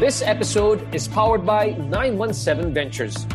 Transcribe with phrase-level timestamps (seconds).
[0.00, 3.26] This episode is powered by 917 Ventures,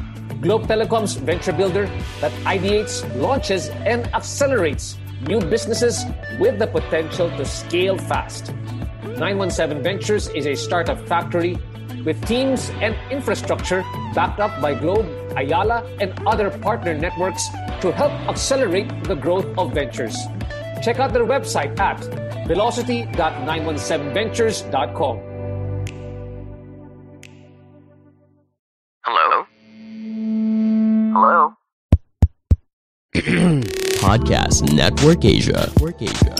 [0.41, 1.85] Globe Telecom's venture builder
[2.21, 4.97] that ideates, launches, and accelerates
[5.27, 6.03] new businesses
[6.39, 8.51] with the potential to scale fast.
[9.03, 11.55] 917 Ventures is a startup factory
[12.03, 13.83] with teams and infrastructure
[14.15, 15.05] backed up by Globe,
[15.37, 17.47] Ayala, and other partner networks
[17.79, 20.17] to help accelerate the growth of ventures.
[20.81, 22.03] Check out their website at
[22.47, 25.34] velocity.917ventures.com.
[31.25, 31.57] Hello?
[33.97, 35.73] Podcast Network Asia.
[35.73, 36.37] Network Asia.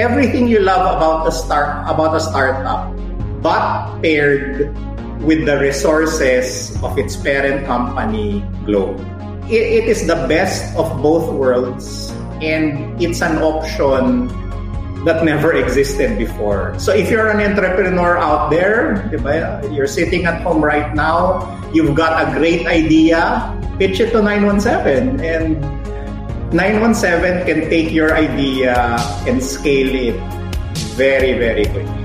[0.00, 2.88] everything you love about a start about a startup,
[3.44, 4.72] but paired
[5.20, 8.96] with the resources of its parent company, Globe.
[9.52, 12.08] It, it is the best of both worlds,
[12.40, 14.32] and it's an option
[15.04, 16.78] that never existed before.
[16.78, 19.08] So if you're an entrepreneur out there,
[19.72, 25.24] you're sitting at home right now, you've got a great idea, pitch it to 917
[25.24, 25.60] and
[26.52, 30.18] 917 can take your idea and scale it
[30.98, 31.99] very, very quickly.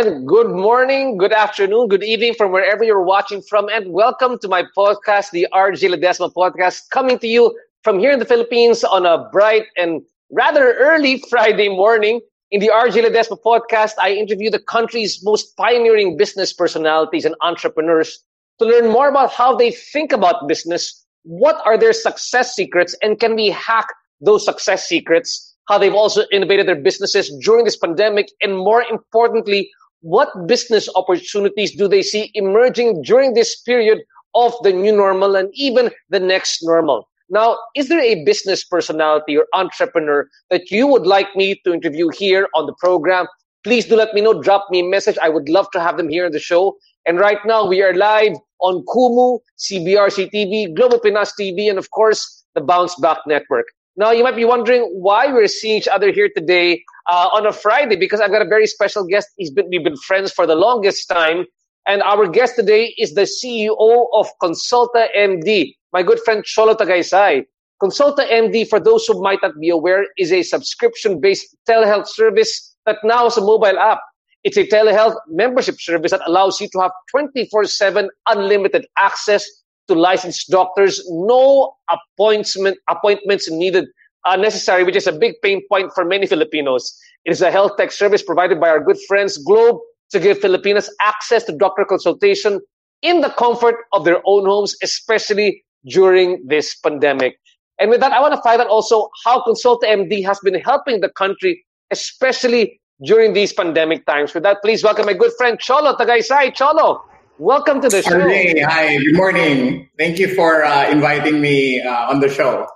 [0.00, 4.48] And good morning, good afternoon, good evening from wherever you're watching from, and welcome to
[4.48, 9.04] my podcast, the RJ Ledesma podcast, coming to you from here in the Philippines on
[9.04, 10.00] a bright and
[10.32, 12.22] rather early Friday morning.
[12.50, 18.24] In the RJ Ledesma podcast, I interview the country's most pioneering business personalities and entrepreneurs
[18.58, 23.20] to learn more about how they think about business, what are their success secrets, and
[23.20, 23.88] can we hack
[24.22, 29.70] those success secrets, how they've also innovated their businesses during this pandemic, and more importantly,
[30.00, 34.00] what business opportunities do they see emerging during this period
[34.34, 37.08] of the new normal and even the next normal?
[37.28, 42.08] Now, is there a business personality or entrepreneur that you would like me to interview
[42.08, 43.26] here on the program?
[43.62, 44.42] Please do let me know.
[44.42, 45.16] Drop me a message.
[45.22, 46.76] I would love to have them here on the show.
[47.06, 51.90] And right now, we are live on Kumu, CBRC TV, Global Pinas TV, and of
[51.90, 53.66] course, the Bounce Back Network.
[53.96, 57.52] Now, you might be wondering why we're seeing each other here today uh, on a
[57.52, 59.28] Friday, because I've got a very special guest.
[59.36, 61.44] He's been, we've been friends for the longest time.
[61.86, 67.44] And our guest today is the CEO of KonsultaMD, my good friend Cholo Tagaysay.
[67.82, 73.24] KonsultaMD, for those who might not be aware, is a subscription-based telehealth service that now
[73.24, 74.00] has a mobile app.
[74.44, 79.46] It's a telehealth membership service that allows you to have 24-7 unlimited access
[79.90, 83.86] to licensed doctors, no appointment appointments needed
[84.24, 86.96] uh, necessary, which is a big pain point for many Filipinos.
[87.24, 89.78] It is a health tech service provided by our good friends Globe
[90.10, 92.60] to give Filipinos access to doctor consultation
[93.02, 97.38] in the comfort of their own homes, especially during this pandemic.
[97.78, 101.08] And with that, I want to find out also how KonsultaMD has been helping the
[101.08, 104.34] country, especially during these pandemic times.
[104.34, 106.54] With that, please welcome my good friend Cholo Tagaysay.
[106.54, 107.02] Cholo,
[107.40, 108.28] welcome to the show.
[108.28, 109.88] Hey, hi, good morning.
[109.98, 112.66] Thank you for uh, inviting me uh, on the show.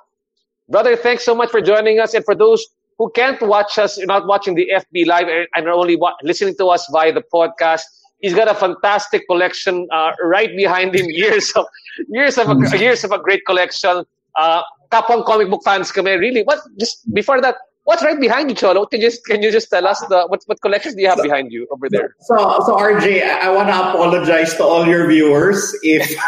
[0.69, 2.15] Brother, thanks so much for joining us.
[2.15, 2.65] And for those
[2.97, 6.57] who can't watch us, you're not watching the FB live and are only wa- listening
[6.57, 7.83] to us via the podcast,
[8.21, 11.07] he's got a fantastic collection uh, right behind him.
[11.09, 11.67] Years of
[12.09, 14.05] years of a, years of a great collection.
[14.37, 16.17] Uh, kapang comic book fans kami.
[16.17, 16.61] Really, what?
[16.81, 18.87] Just before that, what's right behind you, Cholo?
[18.87, 21.23] Can you just can you just tell us the what what collections do you have
[21.23, 22.17] behind you over there?
[22.20, 22.37] So,
[22.67, 26.11] so RJ, I, I want to apologize to all your viewers if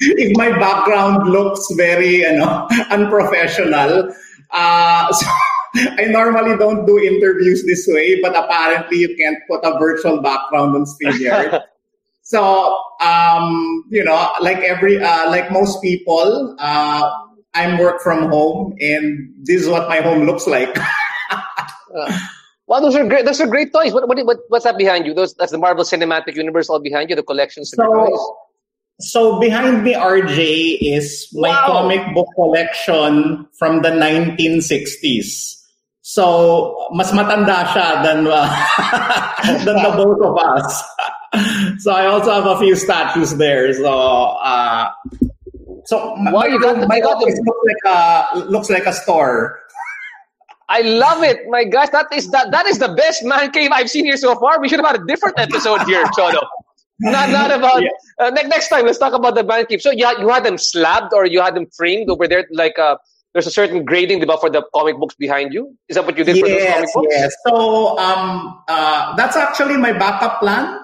[0.00, 4.12] if my background looks very, you know, unprofessional.
[4.50, 5.26] Uh, so
[5.76, 10.76] I normally don't do interviews this way, but apparently you can't put a virtual background
[10.76, 11.62] on StreamYard.
[12.22, 17.10] so, um, you know, like every, uh, like most people, uh,
[17.54, 20.76] I'm work from home, and this is what my home looks like.
[21.94, 22.10] Uh,
[22.66, 23.24] Wow, those are great.
[23.24, 23.92] Those are great toys.
[23.92, 25.14] What, what, what what's that behind you?
[25.14, 27.14] Those that's the Marvel Cinematic Universe all behind you.
[27.16, 28.08] The collections toys.
[28.16, 28.36] So
[29.00, 31.66] So behind me, RJ, is my Wow.
[31.66, 35.60] comic book collection from the 1960s.
[36.02, 38.48] So mas matanda siya than uh,
[39.66, 40.68] than the both of us.
[41.84, 43.72] so I also have a few statues there.
[43.74, 43.92] So
[44.40, 44.88] uh,
[45.86, 49.60] so my, Wow, you got my got the- looks like a looks like a store.
[50.68, 51.46] I love it.
[51.48, 54.34] My gosh, that is that that is the best man cave I've seen here so
[54.36, 54.60] far.
[54.60, 56.40] We should have had a different episode here, Cholo.
[57.00, 57.90] Not not about Yeah.
[58.18, 58.86] uh, next next time.
[58.86, 59.82] Let's talk about the man cave.
[59.82, 62.78] So you had, you had them slabbed or you had them framed over there, like
[62.78, 62.96] uh,
[63.34, 65.76] there's a certain grading diba, for the comic books behind you.
[65.88, 67.06] Is that what you did for those Yes, comic books?
[67.10, 67.34] yes.
[67.46, 70.80] So um, uh, that's actually my backup plan.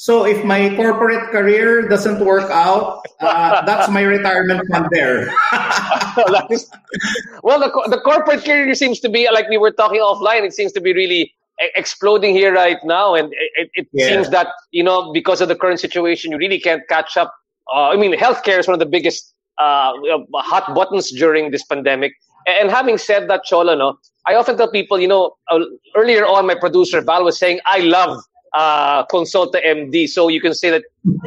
[0.00, 5.28] So if my corporate career doesn't work out, uh, that's my retirement fund there.
[7.42, 10.42] Well, the, the corporate career seems to be like we were talking offline.
[10.42, 11.34] It seems to be really
[11.76, 14.08] exploding here right now, and it, it, Yeah.
[14.08, 17.32] seems that you know because of the current situation, you really can't catch up.
[17.72, 21.62] Uh, I mean, healthcare is one of the biggest uh, uh, hot buttons during this
[21.64, 22.12] pandemic.
[22.46, 25.60] And having said that, Cholo, no, I often tell people, you know, uh,
[25.94, 28.18] earlier on, my producer Val was saying, I love
[28.52, 30.08] uh, KonsultaMD.
[30.08, 30.84] So you can say that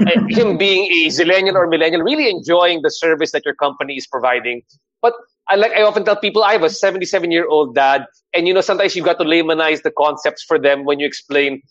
[0.08, 4.08] uh, him being a zillennial or millennial, really enjoying the service that your company is
[4.08, 4.62] providing.
[5.02, 5.14] But
[5.50, 8.54] I like I often tell people I have a 77 year old dad, and you
[8.54, 11.62] know sometimes you got to laymanize the concepts for them when you explain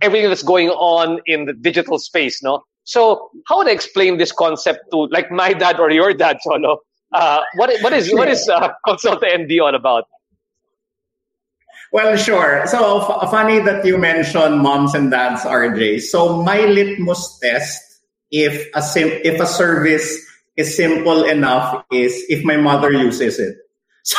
[0.00, 2.62] everything that's going on in the digital space, no?
[2.84, 6.80] So how would I explain this concept to like my dad or your dad, Cholo?
[7.12, 10.04] Uh, what what is what is uh, KonsultaMD all about?
[11.92, 12.66] Well, sure.
[12.66, 16.00] So f- funny that you mentioned moms and dads, RJ.
[16.00, 17.80] So my litmus test,
[18.30, 20.16] if a sim- if a service
[20.56, 23.56] is simple enough, is if my mother uses it.
[24.04, 24.18] So,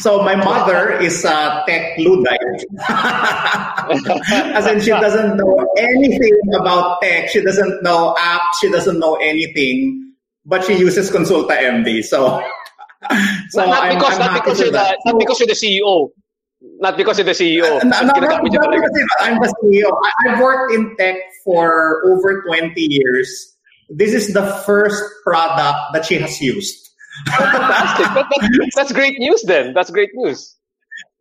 [0.00, 2.64] so my mother is a tech luddite,
[4.52, 7.28] as in she doesn't know anything about tech.
[7.30, 8.52] She doesn't know apps.
[8.60, 10.12] She doesn't know anything,
[10.44, 12.04] but she uses KonsultaMD.
[12.04, 12.42] So,
[13.50, 14.98] so not, not I'm- because I'm not happy because you're the that.
[15.06, 16.10] not because you're the CEO.
[16.78, 17.64] Not because you're the CEO.
[17.80, 18.88] Uh, no, Just no, ginagamit no, niyo no, talaga.
[18.92, 19.90] because I'm the CEO.
[20.26, 23.56] I've worked in tech for over 20 years.
[23.90, 26.90] This is the first product that she has used.
[27.26, 28.06] Fantastic.
[28.14, 29.74] That- that- that's great news then.
[29.74, 30.56] That's great news.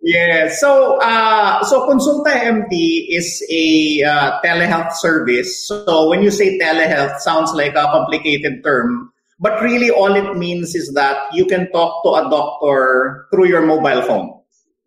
[0.02, 0.50] Yeah.
[0.50, 5.68] So, uh, so KonsultaMD is a uh, telehealth service.
[5.68, 10.74] So when you say telehealth, sounds like a complicated term, but really all it means
[10.74, 14.41] is that you can talk to a doctor through your mobile phone.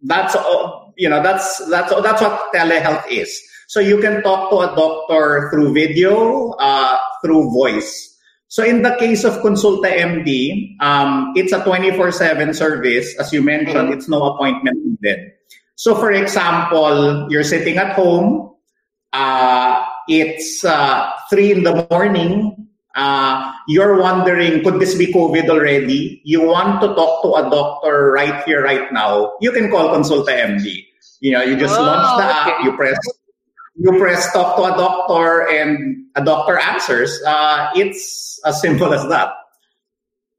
[0.04, 0.36] That's
[0.96, 3.40] you know, that's that's that's what telehealth is.
[3.66, 8.14] So you can talk to a doctor through video, uh, through voice.
[8.48, 13.18] So in the case of KonsultaMD, um, it's a 24-7 service.
[13.18, 15.32] As you mentioned, it's no appointment needed.
[15.74, 18.54] So for example, you're sitting at home,
[19.12, 22.63] uh, it's uh, 3 in the morning,
[22.94, 26.20] uh, you're wondering, could this be COVID already?
[26.24, 29.34] You want to talk to a doctor right here, right now.
[29.40, 30.86] You can call KonsultaMD.
[31.20, 32.98] You know, you just Oh, launch the app, you press
[33.76, 37.20] you press talk to a doctor and a doctor answers.
[37.26, 39.32] Uh, it's as simple as that.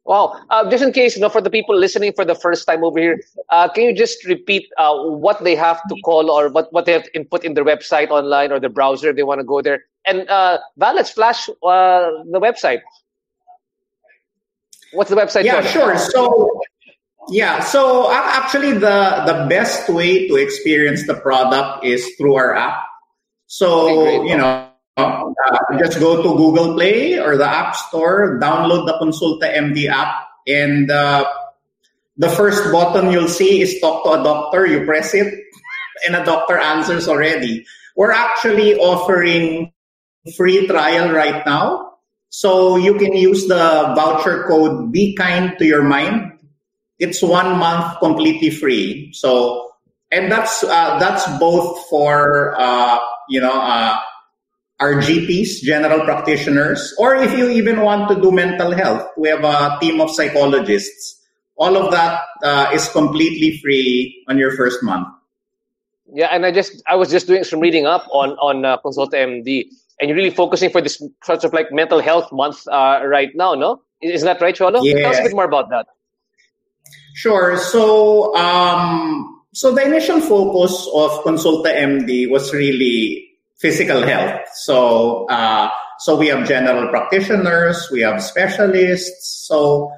[0.05, 0.39] Wow.
[0.51, 2.99] Uh, just in case, you know, for the people listening for the first time over
[2.99, 3.19] here,
[3.49, 6.93] uh, can you just repeat uh, what they have to call or what, what they
[6.93, 9.61] have to input in their website online or the browser if they want to go
[9.61, 9.83] there?
[10.05, 12.81] And uh, Val, let's flash uh, the website.
[14.93, 15.43] What's the website?
[15.43, 15.97] Yeah, sure.
[15.97, 16.61] So,
[17.29, 22.55] yeah, so ac- actually, the the best way to experience the product is through our
[22.55, 22.85] app.
[23.47, 25.23] So, Okay, you know, uh,
[25.77, 31.25] just go to Google Play or the App Store, download the KonsultaMD app, and uh,
[32.17, 34.65] the first button you'll see is talk to a doctor.
[34.65, 35.33] You press it,
[36.07, 37.65] and a doctor answers already.
[37.95, 39.71] We're actually offering
[40.37, 41.93] free trial right now.
[42.29, 46.39] So you can use the voucher code Be Kind to Your Mind.
[46.99, 49.11] It's one month completely free.
[49.13, 49.71] So,
[50.11, 53.97] and that's, uh, that's both for, uh, you know, uh,
[54.79, 59.43] our GPs, general practitioners, or if you even want to do mental health, we have
[59.43, 61.21] a team of psychologists.
[61.55, 65.07] All of that uh, is completely free on your first month.
[66.11, 69.71] Yeah, and I just I was just doing some reading up on on uh, MD,
[69.99, 73.53] and you're really focusing for this sort of like mental health month uh, right now,
[73.53, 73.81] no?
[74.01, 74.83] Is that right, Cholo?
[74.83, 75.87] Tell us a bit more about that.
[77.13, 77.57] Sure.
[77.57, 84.41] So, um, so the initial focus of KonsultaMD was really physical health.
[84.53, 89.47] So, uh, so we have general practitioners, we have specialists.
[89.47, 89.93] So,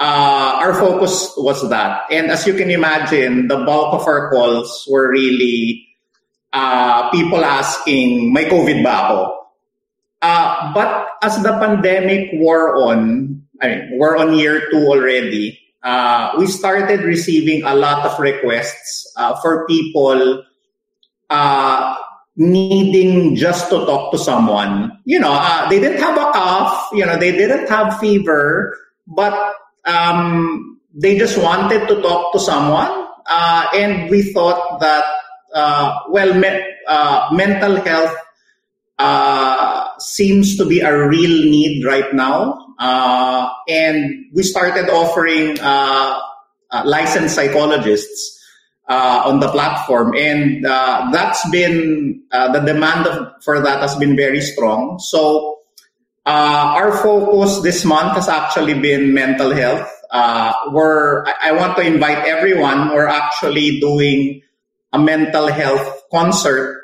[0.00, 2.04] uh, our focus was that.
[2.10, 5.86] And as you can imagine, the bulk of our calls were really
[6.52, 9.41] uh, people asking, may COVID ba ako?
[10.22, 16.30] Uh, but as the pandemic wore on, I mean, we're on year two already, uh,
[16.38, 20.44] we started receiving a lot of requests uh, for people
[21.28, 21.96] uh,
[22.36, 24.92] needing just to talk to someone.
[25.04, 29.34] You know, uh, they didn't have a cough, you know, they didn't have fever, but
[29.84, 33.08] um, they just wanted to talk to someone.
[33.74, 35.04] And we thought that,
[35.52, 36.62] uh, well, me-
[37.36, 38.14] mental health
[39.02, 42.54] uh, seems to be a real need right now.
[42.78, 45.58] Uh, and we started offering
[46.84, 48.38] licensed psychologists
[48.88, 53.94] uh, on the platform, and uh, that's been uh, the demand of, for that has
[53.96, 54.98] been very strong.
[54.98, 55.58] So
[56.26, 59.90] our focus this month has actually been mental health.
[60.70, 62.90] we're I, I want to invite everyone.
[62.90, 64.42] We're actually doing
[64.92, 66.81] a mental health concert.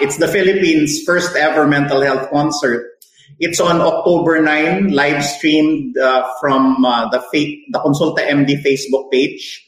[0.00, 2.90] It's the Philippines' first ever mental health concert.
[3.40, 9.64] It's on October 9, live streamed uh, from uh, the, fa- the KonsultaMD Facebook page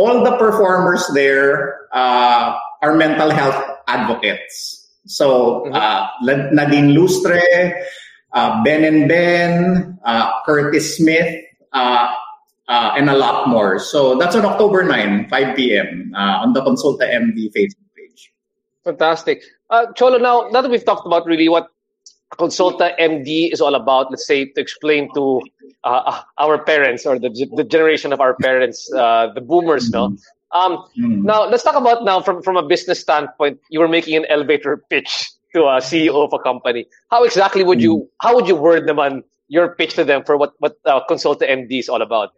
[0.00, 4.88] all the performers there uh, are mental health advocates.
[5.04, 5.76] So mm-hmm.
[5.76, 7.84] uh, Nadine Lustre,
[8.32, 11.36] uh, Ben and Ben, uh, Curtis Smith,
[11.72, 12.08] uh,
[12.68, 13.78] uh, and a lot more.
[13.78, 16.12] So that's on October 9, 5 p.m.
[16.16, 17.79] on the KonsultaMD Facebook
[18.84, 19.42] Fantastic.
[19.94, 21.68] Cholo, now, now that we've talked about really what
[22.38, 25.42] KonsultaMD is all about, let's say, to explain to
[25.84, 30.16] uh, uh, our parents or the, the generation of our parents, uh, the boomers, no?
[30.52, 31.22] Um, mm.
[31.22, 33.60] Now, let's talk about now from, from a business standpoint.
[33.68, 36.86] You were making an elevator pitch to a CEO of a company.
[37.10, 38.08] How exactly would you, mm.
[38.20, 41.78] how would you word them on your pitch to them for what, what uh, KonsultaMD
[41.78, 42.32] is all about?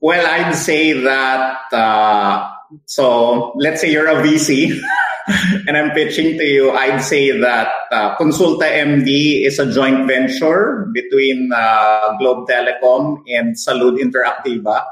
[0.00, 2.52] Well, I'd say that, uh,
[2.86, 4.80] so let's say you're a VC.
[5.66, 11.50] and I'm pitching to you, I'd say that uh, KonsultaMD is a joint venture between
[11.54, 14.84] uh, Globe Telecom and Salud Interactiva.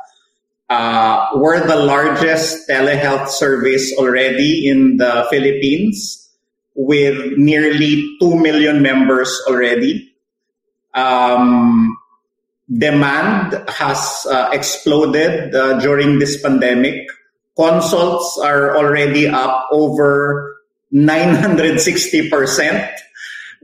[0.71, 6.31] Uh, we're the largest telehealth service already in the Philippines
[6.75, 10.15] with nearly 2 million members already.
[10.95, 11.97] Um,
[12.73, 17.07] demand has uh, exploded uh, during this pandemic
[17.57, 20.57] consults are already up over
[20.93, 22.91] 960%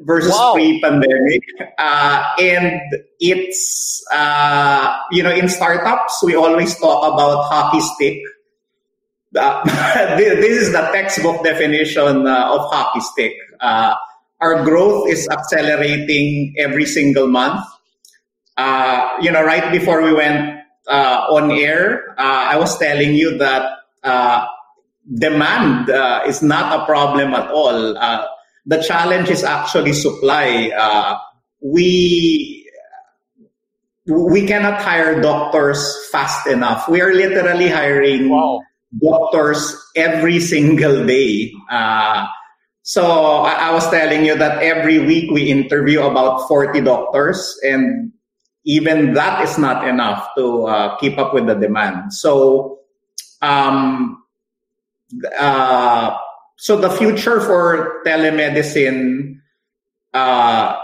[0.00, 0.52] versus wow.
[0.54, 1.42] pre-pandemic.
[1.78, 2.80] Uh, and
[3.20, 8.18] it's, uh, you know, in startups, we always talk about hockey stick.
[9.36, 9.62] Uh,
[10.16, 13.34] this is the textbook definition uh, of hockey stick.
[13.60, 13.94] Uh,
[14.40, 17.64] our growth is accelerating every single month.
[18.56, 20.57] Uh, you know, right before we went
[20.88, 24.46] on air, I was telling you that uh,
[25.14, 27.96] demand uh, is not a problem at all.
[27.96, 28.26] Uh,
[28.66, 30.70] the challenge is actually supply.
[30.76, 31.18] Uh,
[31.60, 32.68] we
[34.06, 35.80] we cannot hire doctors
[36.10, 36.88] fast enough.
[36.88, 38.62] We are literally hiring wow.
[38.96, 41.52] doctors every single day.
[41.70, 42.26] Uh,
[42.82, 43.04] so
[43.44, 48.12] I, I was telling you that every week we interview about 40 doctors and
[48.64, 52.12] even that is not enough to uh, keep up with the demand.
[52.12, 52.80] So
[53.40, 54.22] um,
[55.38, 56.16] uh,
[56.56, 59.40] so the future for telemedicine
[60.12, 60.76] uh,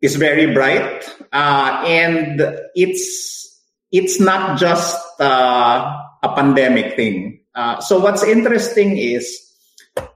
[0.00, 2.40] is very bright, uh, and
[2.74, 3.60] it's
[3.90, 7.40] it's not just uh, a pandemic thing.
[7.54, 9.26] Uh, so what's interesting is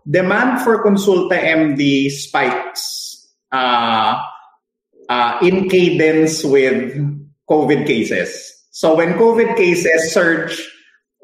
[0.09, 3.29] demand for KonsultaMD spikes
[5.09, 6.95] uh, in cadence with
[7.49, 8.55] COVID cases.
[8.71, 10.63] So when COVID cases surge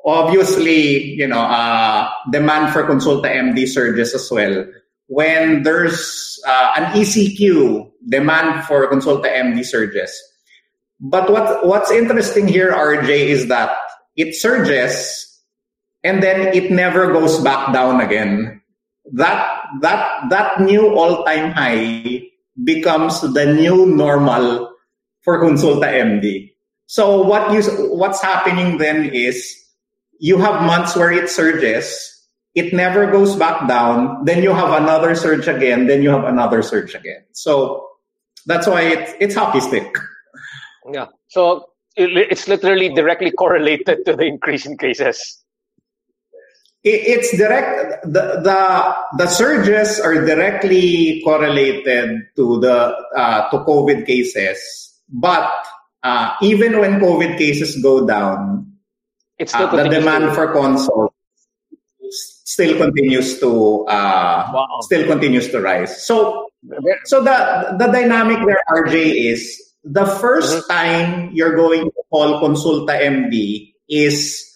[0.04, 4.66] obviously, you know, uh, demand for KonsultaMD surges as well.
[5.06, 10.12] When there's uh, an ECQ, demand for KonsultaMD surges.
[11.00, 13.76] But what what's interesting here, RJ, is that
[14.16, 15.20] it surges
[16.04, 18.62] and then it never goes back down again.
[19.12, 22.22] That that that new all-time high
[22.62, 24.70] becomes the new normal
[25.22, 26.52] for KonsultaMD.
[26.86, 29.42] So what you what's happening then is
[30.18, 31.88] you have months where it surges,
[32.54, 36.62] it never goes back down, then you have another surge again, then you have another
[36.62, 37.24] surge again.
[37.32, 37.88] So
[38.46, 39.96] that's why it's, it's hockey stick.
[40.92, 41.06] Yeah.
[41.28, 45.43] So it's literally directly correlated to the increase in cases.
[46.84, 48.04] It's direct.
[48.04, 48.60] The the
[49.16, 54.60] the surges are directly correlated to the uh, to COVID cases,
[55.08, 55.48] but
[56.04, 58.68] uh, even when COVID cases go down,
[59.40, 60.34] it's still uh, the demand to...
[60.36, 61.10] for consoles
[62.44, 64.68] still continues to uh, wow.
[64.84, 66.04] still continues to rise.
[66.04, 66.48] So
[67.04, 69.40] So the the dynamic there, RJ, is
[69.84, 70.68] the 1st Mhm.
[70.68, 74.48] time you're going to call KonsultaMD is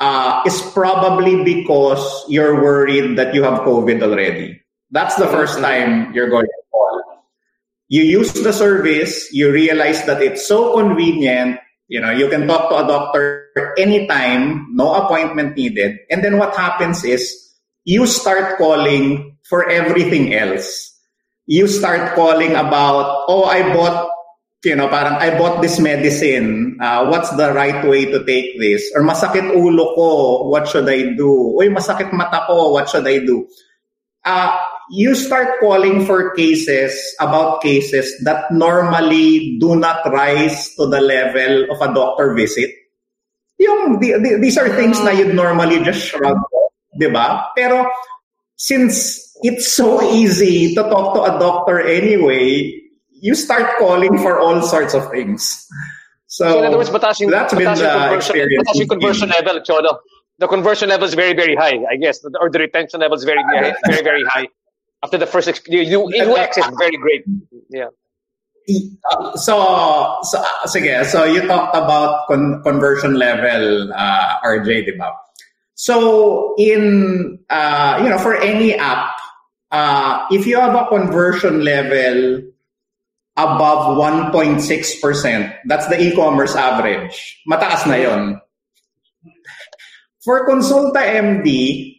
[0.00, 4.60] uh, is probably because you're worried that you have COVID already.
[4.90, 5.62] That's the 1st Mhm.
[5.62, 7.04] time you're going to call.
[7.88, 11.60] You use the service, you realize that it's so convenient.
[11.88, 15.98] You know, you can talk to a doctor anytime, no appointment needed.
[16.10, 17.34] And then what happens is
[17.84, 20.94] you start calling for everything else.
[21.46, 24.09] You start calling about, oh, I bought,
[24.64, 26.76] you know, parang I bought this medicine.
[26.80, 28.84] Uh, what's the right way to take this?
[28.94, 31.56] Or masakit ulo ko, what should I do?
[31.56, 33.48] Uy, masakit mata ko, what should I do?
[34.24, 34.52] Uh,
[34.90, 41.70] you start calling for cases about cases that normally do not rise to the level
[41.72, 42.70] of a doctor visit.
[43.58, 47.48] Yung, the, the, these are things na you'd normally just shrug off, di ba?
[47.56, 47.88] Pero
[48.56, 52.79] since it's so easy to talk to a doctor anyway,
[53.20, 55.66] you start calling for all sorts of things.
[56.26, 58.68] So, So in other words, mataas yung, that's been the conversion, experience.
[58.74, 59.98] yung conversion level, Cholo.
[60.38, 62.24] The conversion level is very, very high, I guess.
[62.40, 64.48] Or the retention level is very, very, very, very high.
[65.02, 67.24] After the first experience, you, UX is very great.
[67.68, 67.88] Yeah.
[69.10, 74.92] Uh, so, so uh, sige, so you talked about con- conversion level, uh, RJ, di
[74.96, 75.10] ba?
[75.74, 79.16] So, in, uh, you know, for any app,
[79.72, 82.42] uh, if you have a conversion level
[83.40, 84.60] above 1.6%,
[85.64, 87.40] that's the e-commerce average.
[87.48, 88.22] Mataas na yon.
[90.20, 91.96] For Consulta MD,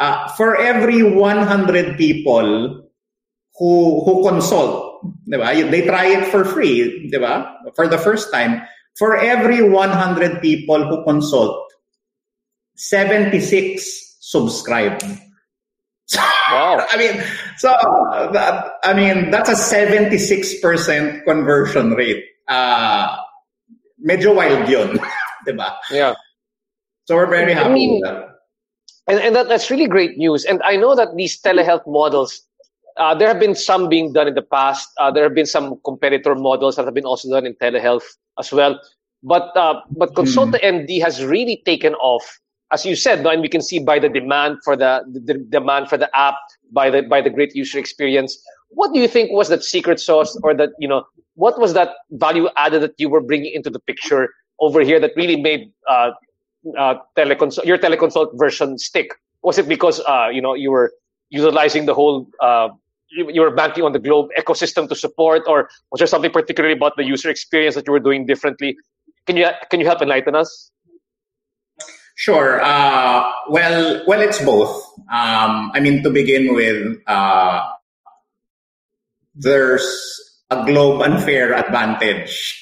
[0.00, 2.88] uh, for every 100 people
[3.60, 5.52] who who consult, di ba?
[5.52, 7.60] They try it for free, di ba?
[7.76, 8.64] For the first time,
[8.96, 11.68] for every 100 people who consult,
[12.80, 14.96] 76 subscribe.
[16.16, 16.86] Wow.
[16.90, 17.22] I mean,
[17.58, 17.68] so
[18.32, 22.24] that, I mean, that's a 76% conversion rate.
[22.48, 23.16] Uh,
[24.04, 24.98] medyo wild yun,
[25.46, 25.76] di ba?
[25.90, 26.14] Yeah.
[27.04, 28.26] So we're very happy I happy mean, with that.
[29.06, 30.44] And, and that, that's really great news.
[30.44, 32.42] And I know that these telehealth models,
[32.96, 34.88] uh, there have been some being done in the past.
[34.98, 38.04] Uh, there have been some competitor models that have been also done in telehealth
[38.38, 38.80] as well.
[39.22, 42.40] But uh, but KonsultaMD has really taken off,
[42.72, 45.96] as you said, and we can see by the demand for the, the demand for
[45.96, 46.36] the app,
[46.72, 48.40] by the by the great user experience.
[48.68, 51.04] What do you think was that secret sauce, or that you know,
[51.34, 55.12] what was that value added that you were bringing into the picture over here that
[55.16, 56.12] really made uh,
[56.78, 59.14] uh, teleconsult, your teleconsult version stick?
[59.42, 60.92] Was it because uh, you know you were
[61.30, 62.68] utilizing the whole uh,
[63.10, 66.76] you, you were banking on the Globe ecosystem to support, or was there something particularly
[66.76, 68.76] about the user experience that you were doing differently?
[69.26, 70.70] Can you can you help enlighten us?
[72.20, 72.60] Sure.
[72.60, 74.76] Uh, well, well, it's both.
[75.08, 77.64] Um, I mean, to begin with, uh,
[79.34, 79.88] there's
[80.50, 82.60] a globe unfair advantage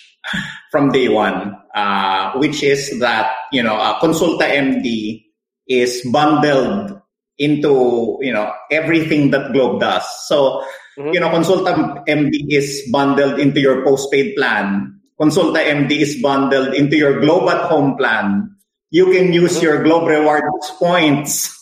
[0.71, 5.25] from day one, uh, which is that you know, uh, KonsultaMD
[5.67, 6.95] is bundled
[7.39, 10.07] into you know everything that Globe does.
[10.29, 10.63] So,
[10.99, 11.15] Mhm.
[11.15, 14.95] you know, KonsultaMD is bundled into your postpaid plan.
[15.21, 18.55] KonsultaMD is bundled into your Globe at Home plan.
[18.91, 21.55] You can use your Globe Rewards points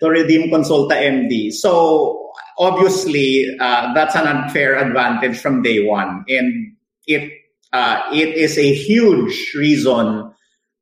[0.00, 1.52] to redeem KonsultaMD.
[1.52, 7.32] So obviously, uh, that's an unfair advantage from day one, and it
[7.72, 10.32] uh, it is a huge reason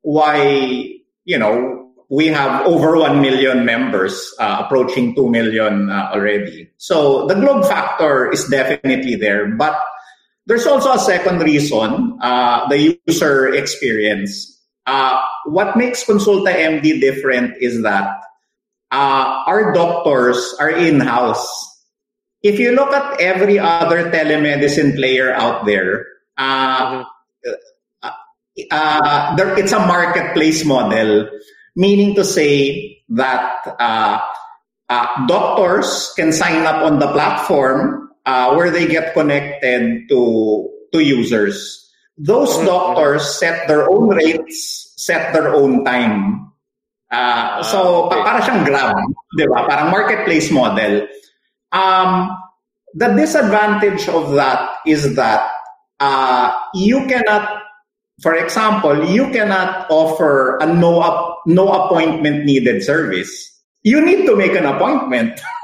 [0.01, 0.93] why
[1.25, 6.69] you know we have over 1 million members uh, approaching 2 million uh, already.
[6.77, 9.47] So the globe factor is definitely there.
[9.47, 9.75] But
[10.45, 14.54] there's also a second reason uh, the user experience
[14.85, 18.21] uh, what makes KonsultaMD different is that
[18.91, 21.71] uh, our doctors are in-house
[22.43, 26.05] if you look at every other telemedicine player out there
[26.37, 27.03] uh,
[28.71, 31.29] uh, there, it's a marketplace model,
[31.75, 34.19] meaning to say that uh,
[34.89, 40.99] uh, doctors can sign up on the platform uh, where they get connected to to
[40.99, 41.84] users.
[42.17, 46.51] Those doctors set their own rates, set their own time.
[47.11, 48.95] Uh, so, pa- para siyang Grab,
[49.35, 49.67] di ba?
[49.67, 51.07] Parang marketplace model.
[51.75, 52.31] Um,
[52.95, 55.43] the disadvantage of that is that
[55.99, 57.65] uh, you cannot
[58.21, 63.51] for example, you cannot offer a no up, no appointment needed service.
[63.83, 65.39] You need to make an appointment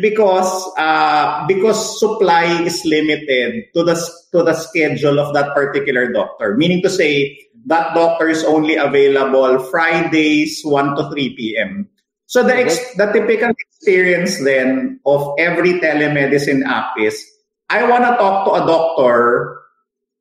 [0.00, 3.96] because uh, because supply is limited to the
[4.32, 6.56] to the schedule of that particular doctor.
[6.56, 11.88] Meaning to say that doctor is only available Fridays 1 to 3 p.m.
[12.26, 17.22] So the, ex- the typical experience then of every telemedicine app is,
[17.68, 19.60] I want to talk to a doctor,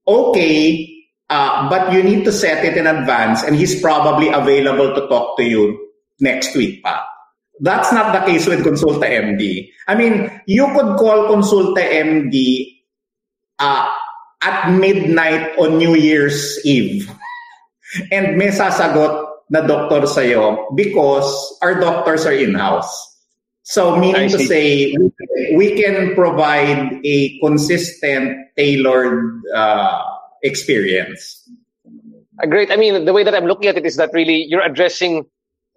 [0.05, 0.91] okay,
[1.29, 5.37] uh, but you need to set it in advance and he's probably available to talk
[5.37, 5.87] to you
[6.19, 7.10] next week pa.
[7.61, 9.69] That's not the case with KonsultaMD.
[9.87, 12.35] I mean, you could call KonsultaMD
[13.59, 13.93] uh,
[14.41, 17.09] at midnight on New Year's Eve.
[18.09, 21.27] And may sasagot na doctor sa'yo because
[21.61, 22.87] our doctors are in-house.
[23.63, 24.95] So meaning to say,
[25.53, 30.01] we can provide a consistent, tailored uh,
[30.41, 31.43] experience.
[32.47, 32.71] Great.
[32.71, 35.27] I mean, the way that I'm looking at it is that really you're addressing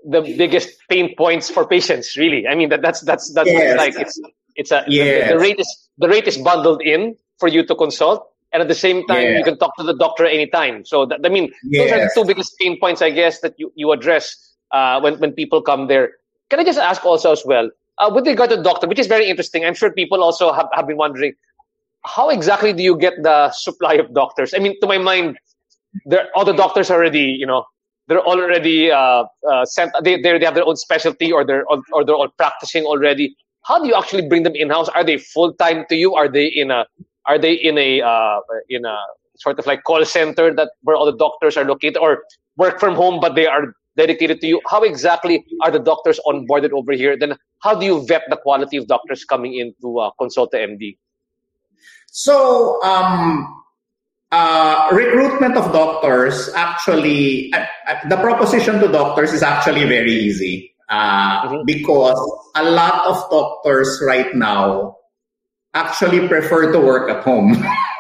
[0.05, 2.17] the biggest pain points for patients.
[2.17, 3.77] Really, I mean that that's that's that's Yes.
[3.77, 4.21] like it's
[4.57, 5.29] it's a Yes.
[5.29, 8.69] the, the rate is the rate is bundled in for you to consult, and at
[8.69, 9.38] the same time Yeah.
[9.38, 10.85] you can talk to the doctor anytime.
[10.85, 13.73] So that, I mean, those are the two biggest pain points, I guess, that you
[13.75, 14.35] you address
[14.73, 16.12] uh, when when people come there.
[16.51, 19.07] Can I just ask also as well uh, with regard to the doctor, which is
[19.07, 19.64] very interesting.
[19.64, 21.33] I'm sure people also have, have been wondering
[22.05, 24.53] how exactly do you get the supply of doctors?
[24.55, 25.38] I mean, to my mind,
[26.05, 27.64] there all the doctors already, you know,
[28.07, 29.93] they're already uh, uh, sent.
[30.03, 33.35] They they have their own specialty, or they're or, or they're all practicing already.
[33.64, 34.88] How do you actually bring them in house?
[34.90, 36.14] Are they full time to you?
[36.14, 36.87] Are they in a
[37.27, 38.97] are they in a uh, in a
[39.37, 42.25] sort of like call center that where all the doctors are located, or
[42.57, 44.61] work from home but they are dedicated to you?
[44.69, 47.17] How exactly are the doctors onboarded over here?
[47.19, 50.99] Then how do you vet the quality of doctors coming in to uh, KonsultaMD?
[52.09, 53.63] So, um,
[54.35, 60.75] uh, recruitment of doctors actually, uh, uh, the proposition to doctors is actually very easy
[60.90, 61.62] uh, Mhm.
[61.66, 62.18] because
[62.59, 64.97] a lot of doctors right now
[65.75, 67.55] actually prefer to work at home,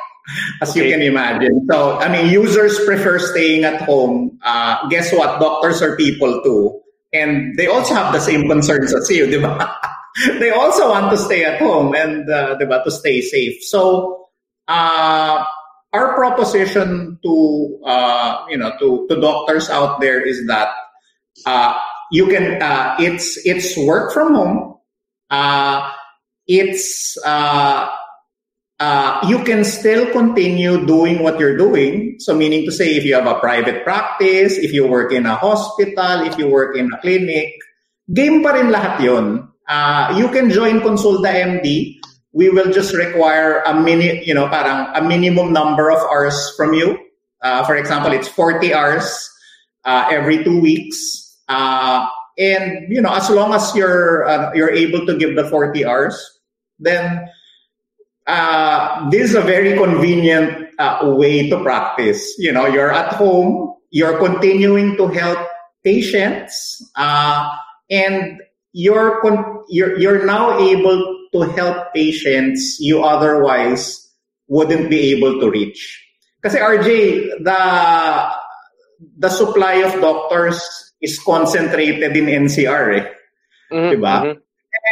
[0.62, 1.66] as you can imagine.
[1.70, 4.38] So, I mean, users prefer staying at home.
[4.42, 5.38] Uh, guess what?
[5.40, 6.80] Doctors are people too.
[7.14, 9.54] And they also have the same concerns as you, di ba?
[10.42, 13.62] they also want to stay at home and, uh, di ba, to stay safe.
[13.62, 14.26] So,
[14.66, 15.42] uh,
[15.94, 20.68] our proposition to, uh, you know, to, to doctors out there is that,
[21.46, 21.78] uh,
[22.10, 24.74] you can, uh, it's, it's work from home.
[25.30, 25.90] Uh,
[26.46, 27.88] it's, uh,
[28.80, 32.16] uh, you can still continue doing what you're doing.
[32.18, 35.36] So, meaning to say, if you have a private practice, if you work in a
[35.36, 37.54] hospital, if you work in a clinic,
[38.12, 39.00] game pa rin lahat.
[39.66, 42.00] Uh, you can join KonsultaMD.
[42.34, 46.74] We will just require a mini, you know, parang a minimum number of hours from
[46.74, 46.98] you.
[47.40, 49.06] Uh, for example, it's 40 hours
[49.84, 51.38] uh, every two weeks.
[51.48, 55.86] Uh, and, you know, as long as you're, uh, you're able to give the 40
[55.86, 56.18] hours,
[56.80, 57.28] then
[58.26, 62.34] uh, this is a very convenient uh, way to practice.
[62.36, 65.38] You know, you're at home, you're continuing to help
[65.84, 68.40] patients, and
[68.72, 74.00] you're, con- you're you're now able to help patients you otherwise
[74.48, 76.00] wouldn't be able to reach.
[76.42, 76.88] Kasi RJ,
[77.42, 77.60] the
[79.18, 80.60] the supply of doctors
[81.02, 83.04] is concentrated in NCR, eh.
[83.72, 84.14] Mhm, Diba?
[84.22, 84.34] mhm.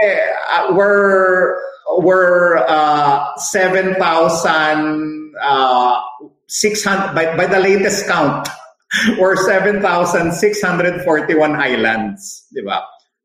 [0.03, 0.19] Eh,
[0.51, 1.55] uh, we're
[2.01, 6.01] we're uh, seven thousand uh,
[6.49, 8.49] six hundred by, by the latest count.
[9.19, 11.01] We're seven thousand six hundred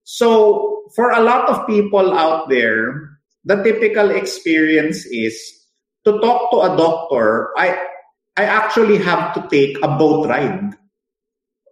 [0.07, 5.35] So for a lot of people out there, the typical experience is
[6.07, 7.51] to talk to a doctor.
[7.59, 7.75] I
[8.39, 10.77] I actually have to take a boat ride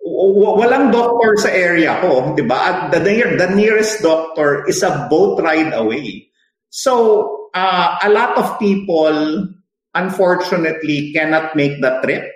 [0.06, 2.88] walang doctor sa area ko, 'di ba?
[2.93, 6.30] The, near, the nearest doctor is a boat ride away.
[6.69, 9.50] So, uh, a lot of people
[9.95, 12.28] unfortunately cannot make the trip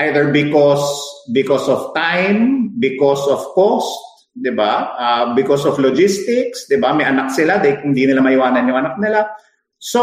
[0.00, 0.82] either because
[1.30, 3.92] because of time, because of cost,
[4.36, 4.92] 'di ba?
[4.96, 6.92] Uh, because of logistics, 'di ba?
[6.92, 9.32] May anak sila, they, hindi nila maiwanan yung anak nila.
[9.80, 10.02] So,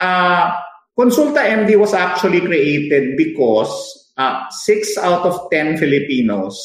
[0.00, 0.52] uh,
[0.96, 3.72] KonsultaMD was actually created because
[4.16, 6.56] uh, six out of ten Filipinos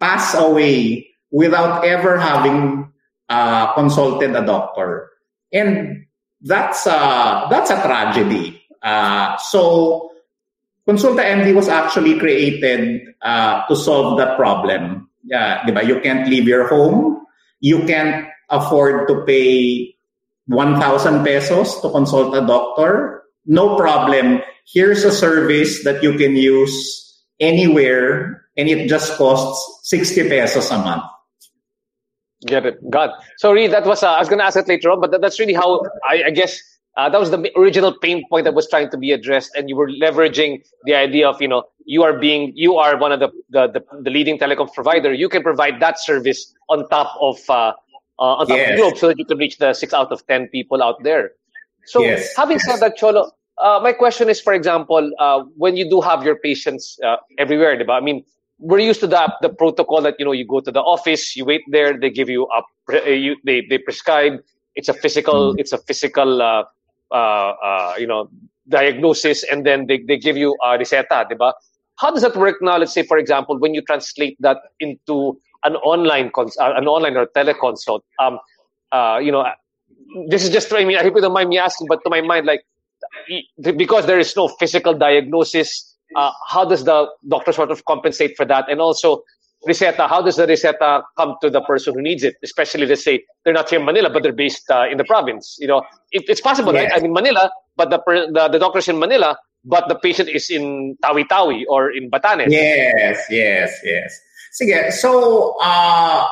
[0.00, 2.88] pass away without ever having
[3.28, 5.12] uh, consulted a doctor,
[5.52, 6.04] and
[6.40, 8.60] that's a that's a tragedy.
[8.80, 10.12] Uh, so,
[10.88, 15.07] KonsultaMD was actually created uh, to solve that problem.
[15.24, 15.84] Yeah, di ba?
[15.84, 17.24] You can't leave your home.
[17.60, 19.94] You can't afford to pay
[20.46, 23.22] 1,000 pesos to consult a doctor.
[23.46, 24.40] No problem.
[24.66, 26.74] Here's a service that you can use
[27.40, 31.04] anywhere and it just costs 60 pesos a month.
[32.46, 32.78] Get it.
[32.90, 33.10] God.
[33.36, 35.40] Sorry, that was, uh, I was going to ask it later on, but that, that's
[35.40, 36.60] really how I, I guess
[36.98, 39.76] Uh, that was the original pain point that was trying to be addressed, and you
[39.76, 43.28] were leveraging the idea of you know you are being you are one of the
[43.50, 45.12] the, the, the leading telecom provider.
[45.14, 47.72] You can provide that service on top of uh,
[48.18, 48.62] uh, on top Yes.
[48.62, 51.02] of the globe, so that you can reach the six out of ten people out
[51.04, 51.32] there.
[51.84, 52.34] So Yes.
[52.36, 56.24] having said that, Cholo, uh, my question is, for example, uh, when you do have
[56.24, 57.92] your patients uh, everywhere, diba?
[57.96, 58.24] I mean,
[58.58, 61.44] we're used to the the protocol that you know you go to the office, you
[61.44, 64.40] wait there, they give you a you, they they prescribe.
[64.74, 66.42] It's a physical it's a physical
[67.98, 68.28] you know
[68.68, 71.52] diagnosis, and then they, they give you a reseta, diba?
[71.98, 72.78] How does that work now?
[72.78, 77.16] Let's say, for example, when you translate that into an online cons- uh, an online
[77.16, 78.38] or teleconsult, um,
[78.92, 79.44] uh, you know,
[80.28, 82.20] this is just I mean I hope you don't mind me asking, but to my
[82.20, 82.62] mind, like
[83.76, 88.44] because there is no physical diagnosis, uh, how does the doctor sort of compensate for
[88.46, 88.68] that?
[88.68, 89.22] And also,
[89.66, 92.36] reseta, how does the reseta come to the person who needs it?
[92.42, 95.56] Especially, let's say they're not here in Manila, but they're based uh, in the province.
[95.58, 96.90] You know, it, it's possible, right?
[96.92, 97.98] I'm in Manila, but the,
[98.32, 102.50] the the doctor's in Manila, but the patient is in Tawi-Tawi or in Batanes.
[102.50, 104.20] Yes, yes, yes.
[104.52, 106.26] Sige, so uh,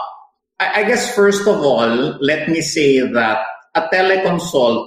[0.61, 3.39] I, I guess first of all, let me say that
[3.75, 4.87] a teleconsult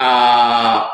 [0.00, 0.88] uh,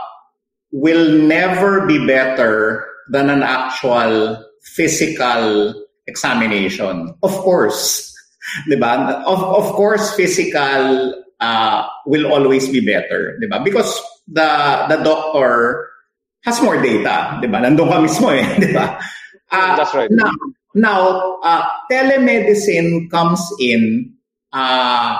[0.71, 5.75] will never be better than an actual physical
[6.09, 7.12] examination.
[7.23, 8.09] Of course,
[8.66, 9.23] diba?
[9.29, 13.62] Of, of course, physical uh, will always be better, diba?
[13.62, 13.92] Because
[14.27, 14.49] the
[14.88, 15.87] the doctor
[16.42, 17.61] has more data, diba?
[17.61, 18.97] Nandun ka mismo eh, diba?
[19.53, 20.11] Uh, That's right.
[20.11, 20.33] Now,
[20.75, 21.01] now
[21.44, 24.12] uh, telemedicine comes in
[24.53, 25.18] uh,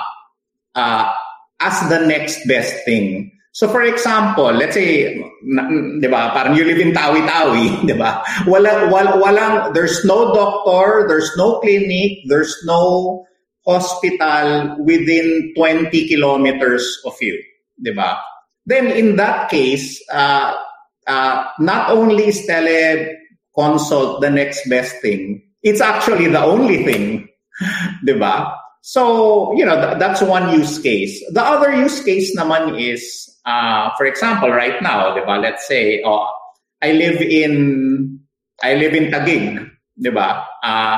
[0.75, 1.13] uh,
[1.59, 3.31] as the next best thing.
[3.59, 8.23] So for example, let's say, 'di ba, parang you live in Tawi-Tawi, 'di ba?
[8.47, 13.19] Wala wala walang there's no doctor, there's no clinic, there's no
[13.67, 17.35] hospital within 20 kilometers of you,
[17.83, 18.15] 'di ba?
[18.63, 20.55] Then in that case, uh,
[21.03, 27.27] uh, not only is teleconsult the next best thing, it's actually the only thing,
[28.07, 28.55] 'di ba?
[28.81, 31.19] So, you know, th- that's one use case.
[31.31, 33.03] The other use case naman is,
[33.45, 36.27] uh, for example, right now, di ba, let's say, oh,
[36.81, 38.19] I live in,
[38.63, 39.67] I live in Taguig,
[39.99, 40.47] di ba?
[40.63, 40.97] Uh,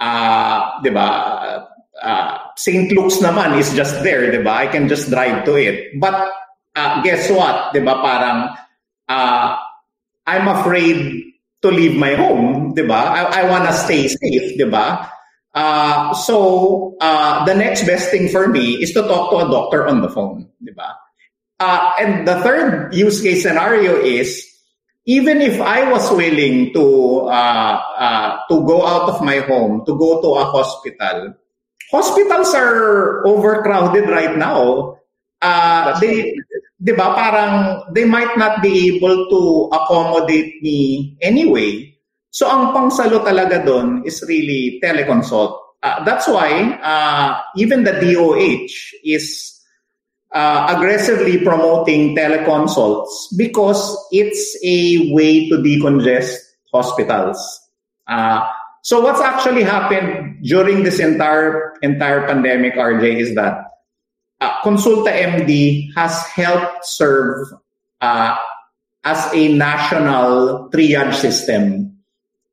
[0.00, 1.06] uh, ba,
[2.02, 2.92] uh, St.
[2.92, 4.62] Luke's naman is just there, di ba?
[4.62, 5.96] I can just drive to it.
[5.98, 6.28] But,
[6.76, 7.72] uh, guess what?
[7.72, 8.52] Di ba, parang,
[9.08, 9.56] uh,
[10.28, 11.24] I'm afraid
[11.64, 13.00] to leave my home, di ba?
[13.16, 15.08] I, I wanna stay safe, di ba?
[15.58, 19.90] Uh, so uh, the next best thing for me is to talk to a doctor
[19.90, 20.94] on the phone, di ba?
[21.58, 24.38] Uh, and the third use case scenario is
[25.10, 29.98] even if I was willing to uh, uh, to go out of my home to
[29.98, 31.34] go to a hospital,
[31.90, 34.94] hospitals are overcrowded right now.
[35.42, 36.38] Uh, they,
[36.78, 41.97] di ba, parang they might not be able to accommodate me anyway.
[42.30, 45.56] So ang pangsalo talaga doon is really teleconsult.
[45.82, 49.58] Uh, that's why uh, even the DOH is
[50.34, 56.36] uh, aggressively promoting teleconsults because it's a way to decongest
[56.72, 57.38] hospitals.
[58.06, 58.44] Uh,
[58.82, 63.68] so what's actually happened during this entire entire pandemic, RJ, is that
[64.40, 67.46] uh, KonsultaMD has helped serve
[68.00, 68.36] uh,
[69.04, 71.97] as a national triage system.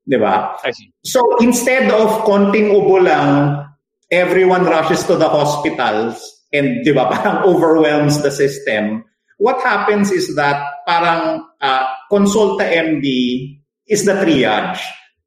[0.05, 0.53] Di ba?
[1.01, 3.57] So instead of konting ubo lang,
[4.13, 6.21] everyone rushes to the hospitals
[6.53, 9.03] and di ba, parang overwhelms the system.
[9.41, 13.07] What happens is that parang uh, Consulta MD
[13.89, 14.79] is the triage.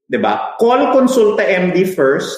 [0.09, 0.57] Di ba?
[0.57, 2.33] Call Consulta MD first,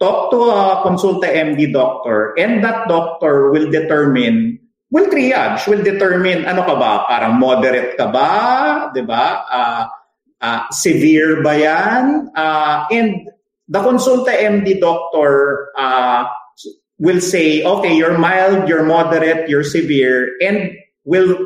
[0.00, 4.58] talk to a Consulta MD doctor, and that doctor will determine
[4.90, 8.30] will triage, will determine ano ka ba, parang moderate ka ba,
[8.90, 9.24] 'di ba?
[9.46, 9.82] Ah,
[10.40, 12.30] ah, severe ba 'yan?
[12.36, 13.28] Ah, and
[13.68, 16.24] the KonsultaMD doctor uh,
[16.98, 20.72] will say, okay, you're mild, you're moderate, you're severe, and
[21.04, 21.36] will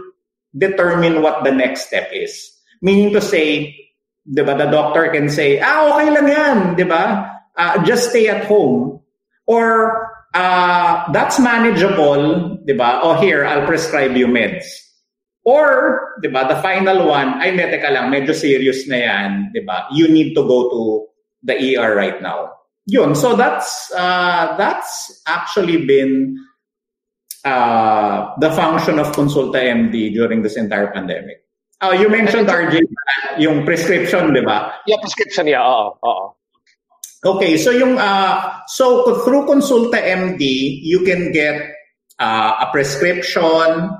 [0.56, 2.50] determine what the next step is.
[2.82, 3.76] Meaning to say,
[4.24, 7.28] di ba, the doctor can say, ah, okay lang yan, di ba?
[7.56, 9.00] Ah, just stay at home.
[9.46, 13.00] Or, uh, that's manageable, di ba?
[13.02, 14.89] Oh, here, I'll prescribe you meds.
[15.44, 19.64] Or, di ba, the final one, ay, may teka lang, medyo serious na yan, di
[19.64, 19.88] ba?
[19.88, 20.80] You need to go to
[21.42, 22.52] the ER right now.
[22.84, 23.16] Yun.
[23.16, 26.36] So that's, uh, that's actually been
[27.44, 31.40] uh, the function of KonsultaMD during this entire pandemic.
[31.80, 32.84] Oh, you mentioned, RJ,
[33.40, 34.76] yung prescription, di ba?
[34.84, 35.64] Yeah, prescription, yeah.
[35.64, 36.36] Oo, oo.
[37.20, 40.40] Okay, so yung uh, so through KonsultaMD,
[40.80, 41.60] you can get
[42.16, 43.92] uh, a prescription,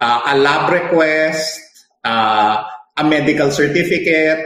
[0.00, 1.60] uh, a lab request,
[2.04, 2.64] uh,
[2.96, 4.44] a medical certificate,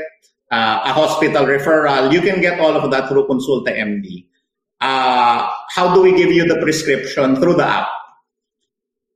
[0.51, 2.13] uh, a hospital referral.
[2.13, 4.27] You can get all of that through KonsultaMD.
[4.81, 7.89] Uh, how do we give you the prescription through the app?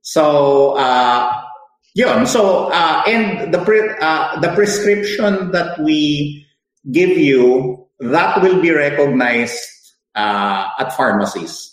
[0.01, 1.41] So, uh.
[2.25, 6.45] So, uh, and the pre- uh, the prescription that we
[6.91, 9.63] give you that will be recognized
[10.13, 11.71] uh, at pharmacies.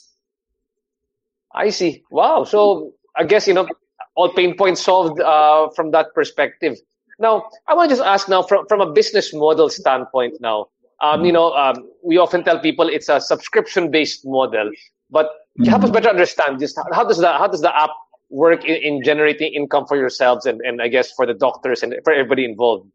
[1.53, 2.05] I see.
[2.09, 2.45] Wow.
[2.45, 3.67] So I guess you know
[4.15, 6.79] all pain points solved uh, from that perspective.
[7.19, 10.35] Now, I want to just ask now from from a business model standpoint.
[10.41, 10.67] Now,
[11.01, 14.71] um, you know, um, we often tell people it's a subscription based model,
[15.11, 15.31] but
[15.67, 17.91] help us better understand just how, how does that how does the app
[18.31, 21.95] work in, in generating income for yourselves and, and I guess for the doctors and
[22.03, 22.89] for everybody involved?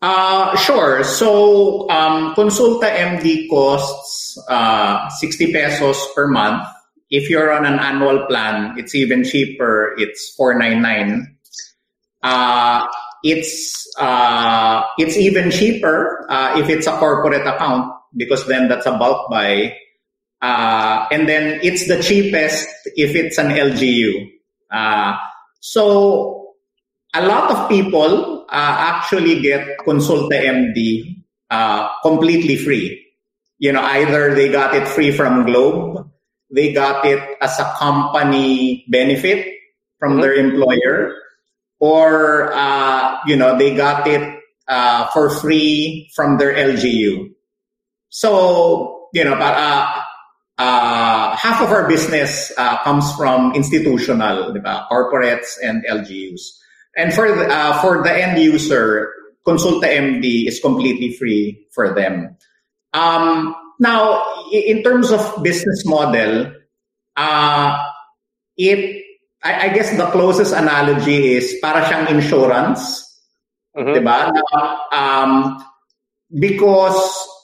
[0.00, 1.02] Uh, sure.
[1.02, 6.62] So, um, KonsultaMD costs uh, 60 pesos per month.
[7.14, 9.94] If you're on an annual plan, it's even cheaper.
[9.98, 11.38] It's 499.
[12.24, 12.86] Uh,
[13.22, 18.98] it's uh, it's even cheaper uh, if it's a corporate account because then that's a
[18.98, 19.78] bulk buy.
[20.42, 24.28] Uh, and then it's the cheapest if it's an LGU.
[24.70, 25.16] Uh,
[25.60, 26.52] so
[27.14, 33.00] a lot of people uh, actually get KonsultaMD uh, completely free.
[33.58, 36.10] You know, either they got it free from Globe,
[36.54, 39.58] they got it as a company benefit
[39.98, 40.20] from mm-hmm.
[40.22, 41.14] their employer,
[41.80, 47.34] or uh, you know they got it uh, for free from their LGU.
[48.08, 50.02] So you know, but uh,
[50.58, 54.86] uh, half of our business uh, comes from institutional, diba?
[54.88, 56.40] corporates and LGUs.
[56.96, 59.10] And for the, uh, for the end user,
[59.46, 62.36] KonsultaMD is completely free for them.
[62.92, 66.52] Um, now, in terms of business model,
[67.16, 67.84] uh,
[68.56, 69.04] it
[69.44, 73.04] I, I, guess the closest analogy is para siyang insurance,
[73.76, 73.92] mm-hmm.
[73.92, 74.32] diba?
[74.88, 75.60] um,
[76.32, 76.96] because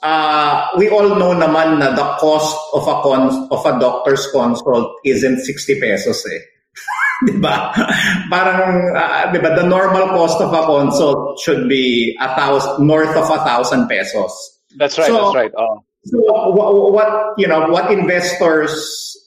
[0.02, 4.96] uh, we all know naman na the cost of a con- of a doctor's consult
[5.04, 6.40] isn't 60 pesos eh.
[7.28, 7.68] 'Di ba?
[8.32, 13.12] Parang uh, 'di ba the normal cost of a consult should be a thousand north
[13.12, 14.32] of a thousand pesos.
[14.80, 15.12] That's right.
[15.12, 15.52] So, that's right.
[15.52, 15.84] Oh.
[16.04, 18.72] So what, what you know what investors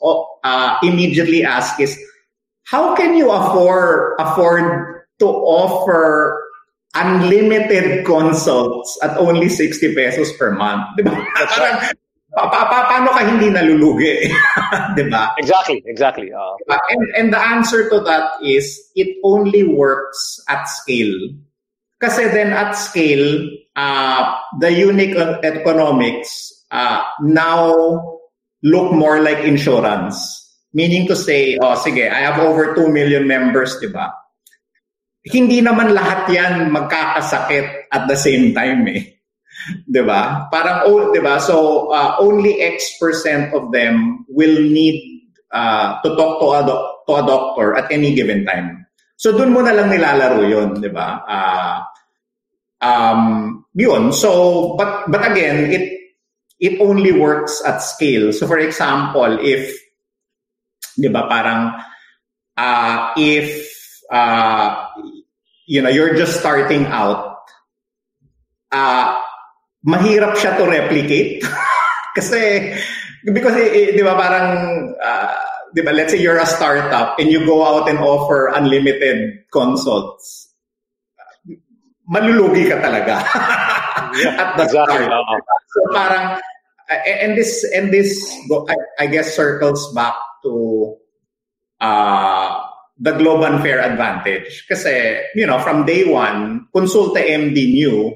[0.02, 1.98] uh, immediately ask is
[2.66, 6.42] how can you afford afford to offer
[6.96, 10.82] unlimited consults at only 60 pesos per month?
[10.98, 11.14] Diba?
[11.38, 11.94] That's right.
[12.34, 14.26] Pa- pa- paano ka hindi nalulugi?
[14.98, 15.38] Di ba?
[15.38, 16.34] Exactly, exactly.
[16.34, 16.58] Uh,
[16.90, 21.14] and, and the answer to that is it only works at scale.
[22.02, 25.14] Kasi then at scale, uh, the unique
[25.46, 27.70] economics uh, now
[28.66, 30.42] look more like insurance.
[30.74, 34.10] Meaning to say, oh sige, I have over 2 million members, di ba?
[35.22, 39.14] Hindi naman lahat yan magkakasakit at the same time eh.
[39.88, 40.52] 'Di ba?
[40.52, 41.40] Parang oh, 'di ba?
[41.40, 46.88] So uh, only X percent of them will need uh, to talk to a do-
[47.08, 48.84] to a doctor at any given time.
[49.16, 51.24] So doon mo na lang nilalaro 'yon, 'di ba?
[51.24, 51.78] Uh,
[52.84, 53.22] um,
[53.72, 54.12] 'yun.
[54.12, 56.03] So but but again, it
[56.64, 58.32] it only works at scale.
[58.32, 59.76] So for example, if
[60.96, 61.76] 'di ba parang
[62.56, 63.68] uh, if
[64.08, 64.88] uh,
[65.68, 67.34] you know you're just starting out
[68.74, 69.22] uh,
[69.86, 71.44] mahirap siya to replicate.
[72.18, 72.74] Kasi,
[73.26, 74.48] because, eh, eh, di ba, parang,
[74.98, 75.34] uh,
[75.74, 80.50] di ba, let's say you're a startup and you go out and offer unlimited consults.
[82.10, 83.24] Malulugi ka talaga.
[84.14, 85.10] At the exactly.
[85.10, 85.42] start.
[85.74, 86.26] So parang,
[86.90, 88.18] and this, and this,
[89.00, 90.98] I, guess, circles back to,
[91.80, 92.62] uh,
[93.00, 94.66] the global Fair advantage.
[94.68, 98.16] Kasi, you know, from day one, KonsultaMD knew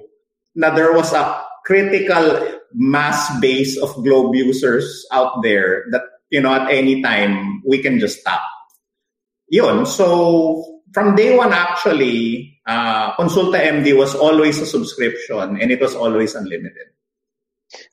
[0.56, 6.54] that there was a critical mass base of Globe users out there that, you know,
[6.54, 8.42] at any time we can just tap.
[9.50, 9.86] Yun.
[9.86, 16.36] So from day one, actually, uh, KonsultaMD was always a subscription and it was always
[16.36, 16.96] unlimited.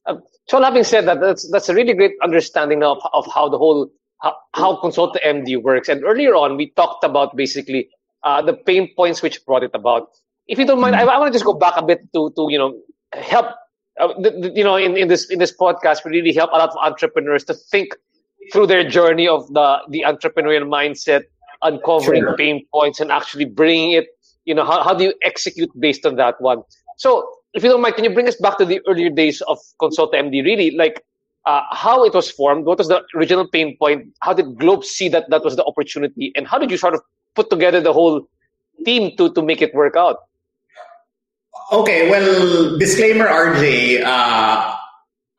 [0.07, 0.17] Uh,
[0.49, 3.91] so having said that, that's, that's a really great understanding of, of how the whole,
[4.23, 5.89] how, how KonsultaMD works.
[5.89, 7.89] And earlier on, we talked about basically
[8.23, 10.09] uh, the pain points which brought it about.
[10.46, 11.09] If you don't mind, mm-hmm.
[11.09, 12.79] I, I want to just go back a bit to, to you know,
[13.13, 13.46] help
[14.01, 14.09] uh,
[14.55, 17.44] you know, in, in this in this podcast, we really help a lot of entrepreneurs
[17.44, 17.94] to think
[18.53, 21.23] through their journey of the the entrepreneurial mindset,
[21.63, 22.37] uncovering sure.
[22.37, 24.07] pain points, and actually bringing it.
[24.44, 26.63] You know, how how do you execute based on that one?
[26.96, 29.59] So, if you don't mind, can you bring us back to the earlier days of
[29.81, 30.44] KonsultaMD?
[30.44, 31.05] Really, like
[31.46, 34.13] uh, how it was formed, what was the original pain point?
[34.21, 37.00] How did Globe see that that was the opportunity, and how did you sort of
[37.35, 38.27] put together the whole
[38.85, 40.19] team to to make it work out?
[41.73, 44.02] Okay, well, disclaimer, RJ.
[44.02, 44.75] Uh,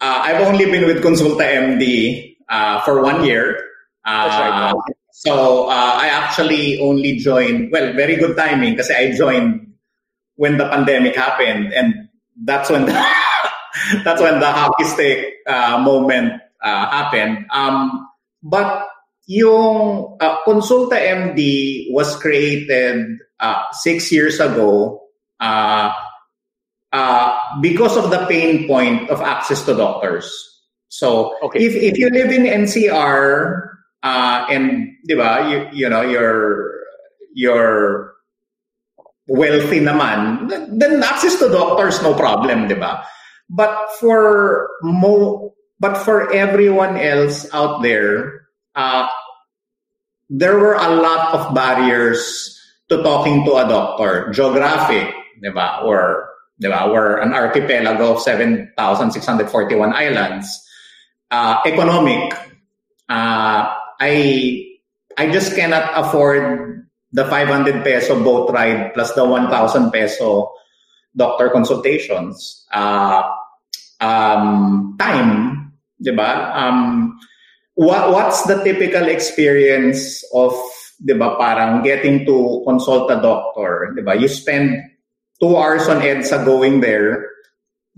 [0.02, 3.58] uh, I've only been with KonsultaMD uh, for one year.
[4.06, 4.96] Uh, right.
[5.12, 7.72] So uh, I actually only joined.
[7.72, 9.74] Well, very good timing because I joined
[10.36, 12.05] when the pandemic happened, and
[12.44, 12.94] that's when the,
[14.04, 17.46] that's when the hockey stick uh, moment uh, happened.
[17.52, 18.08] Um,
[18.44, 18.88] but
[19.28, 23.06] yung uh, KonsultaMD was created
[23.40, 25.02] uh, six years ago
[25.40, 25.92] uh,
[26.94, 30.30] uh, because of the pain point of access to doctors.
[30.88, 31.60] So Okay.
[31.66, 33.68] if, if you live in NCR
[34.04, 36.72] uh, and di ba, you, you know you're
[37.34, 38.15] you're
[39.28, 43.06] wealthy naman, then access to doctors no problem, di ba?
[43.50, 49.08] But for mo but for everyone else out there, uh,
[50.30, 52.56] there were a lot of barriers
[52.90, 54.32] to talking to a doctor.
[54.32, 55.82] Geographic, di ba?
[55.84, 56.90] Or, di ba?
[56.90, 60.48] We're an archipelago of 7,641 islands.
[61.30, 62.34] Uh, economic.
[63.10, 64.64] Uh, I,
[65.18, 66.85] I just cannot afford
[67.16, 70.52] the 500 peso boat ride plus the 1,000 peso
[71.16, 72.68] doctor consultations.
[72.76, 73.24] Uh,
[74.04, 76.52] um, time, di ba?
[76.52, 77.16] Um,
[77.80, 80.52] what what's the typical experience of,
[81.00, 84.80] 'di ba parang getting to consult a doctor 'di ba you spend
[85.44, 87.28] 2 hours on EDSA going there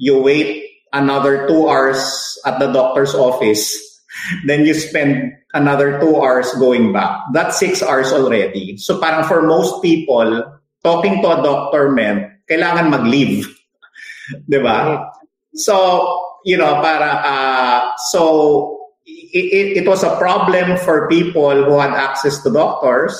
[0.02, 2.02] you wait another 2 hours
[2.42, 3.78] at the doctor's office
[4.46, 7.22] then you spend another 2 hours going back.
[7.34, 8.78] That's 6 hours already.
[8.78, 10.44] So parang for most people
[10.84, 13.48] talking to a doctor meant kailangan mag-leave.
[14.48, 15.08] 'di ba
[15.56, 15.76] so
[16.44, 17.80] you know para uh,
[18.12, 18.22] so
[19.08, 23.16] it, it, it was a problem for people who had access to doctors.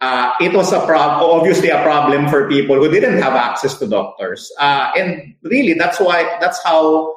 [0.00, 3.86] Uh, it was a prob- obviously a problem for people who didn't have access to
[3.88, 4.52] doctors.
[4.60, 7.15] Uh, and really, that's why that's how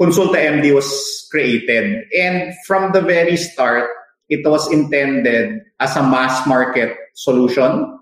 [0.00, 2.04] KonsultaMD was created.
[2.16, 3.88] And from the very start,
[4.28, 7.98] it was intended as a mass market solution.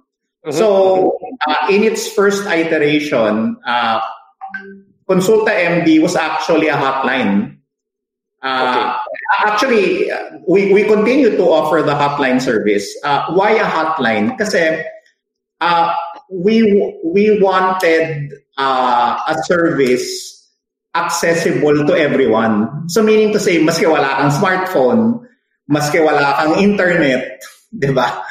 [0.50, 1.16] So,
[1.46, 4.00] uh, in its first iteration, uh,
[5.08, 7.56] KonsultaMD was actually a hotline.
[8.42, 8.98] Uh,
[9.40, 12.86] Actually, uh, we, we continue to offer the hotline service.
[13.02, 14.36] Uh, why a hotline?
[14.36, 14.84] Kasi
[15.60, 15.94] uh,
[16.30, 20.33] we we wanted uh, a service
[20.94, 22.86] accessible to everyone.
[22.88, 25.26] So meaning to say, maski wala kang smartphone,
[25.66, 27.42] maski wala kang internet,
[27.74, 28.22] di ba?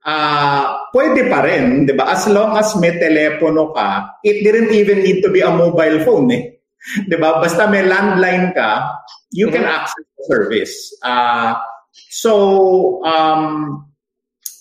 [0.00, 2.10] Ah, pwede pa rin, di ba?
[2.10, 6.32] As long as may telepono ka, it didn't even need to be a mobile phone
[6.34, 6.44] eh.
[7.10, 7.38] Di ba?
[7.38, 8.98] Basta may landline ka,
[9.30, 10.74] you can access the service.
[11.04, 11.54] Uh,
[12.08, 13.84] so, um,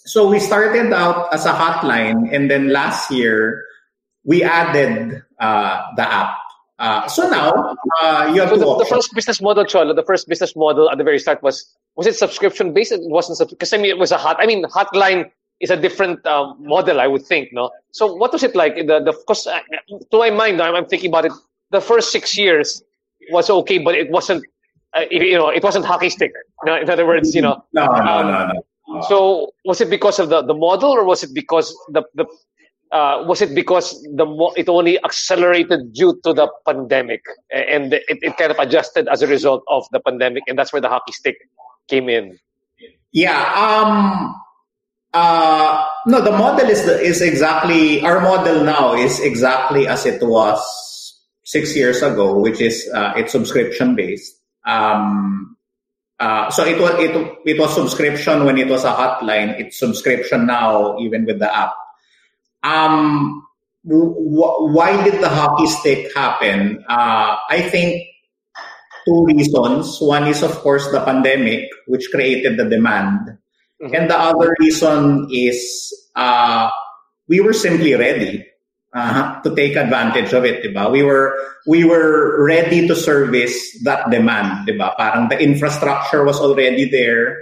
[0.06, 3.64] so we started out as a hotline, and then last year
[4.28, 6.49] we added uh, the app.
[6.80, 10.04] Uh, so now uh, you have So two the, the first business model, Cholo, the
[10.04, 12.94] first business model at the very start was was it subscription based?
[12.94, 14.38] It wasn't because I mean it was a hot.
[14.40, 17.50] I mean hotline is a different um, model, I would think.
[17.52, 18.76] No, so what was it like?
[18.76, 19.60] The the because uh,
[20.12, 21.34] to my mind, I'm, I'm thinking about it.
[21.72, 22.82] The first six years
[23.30, 24.46] was okay, but it wasn't.
[24.96, 26.32] Uh, you know, it wasn't hockey stick.
[26.64, 27.64] You know, in other words, you know.
[27.74, 29.02] No, no, um, no, no.
[29.08, 32.26] So was it because of the, the model, or was it because the the
[32.92, 34.26] uh, was it because the
[34.58, 37.22] it only accelerated due to the pandemic,
[37.52, 40.82] and it, it kind of adjusted as a result of the pandemic, and that's where
[40.82, 41.38] the hockey stick
[41.88, 42.38] came in.
[43.12, 43.38] Yeah.
[43.38, 44.36] Um.
[45.14, 45.86] Uh.
[46.08, 50.58] No, the model is the, is exactly our model now is exactly as it was
[51.44, 54.34] six years ago, which is uh, it's subscription based.
[54.66, 55.58] Um.
[56.20, 57.14] Uh, so it was it
[57.46, 59.60] it was subscription when it was a hotline.
[59.60, 61.74] It's subscription now, even with the app.
[62.64, 63.46] Um.
[63.88, 64.16] w-
[64.76, 66.84] why did the hockey stick happen?
[66.88, 68.04] Uh, I think
[69.08, 69.98] two reasons.
[70.02, 73.38] One is, of course, the pandemic, which created the demand.
[73.96, 75.58] And the other reason is
[76.14, 76.70] uh,
[77.32, 78.46] we were simply ready
[78.92, 80.92] uh, to take advantage of it, diba?
[80.92, 81.32] We were
[81.66, 83.56] we were ready to service
[83.88, 84.98] that demand, diba?
[84.98, 87.40] Parang the infrastructure was already there,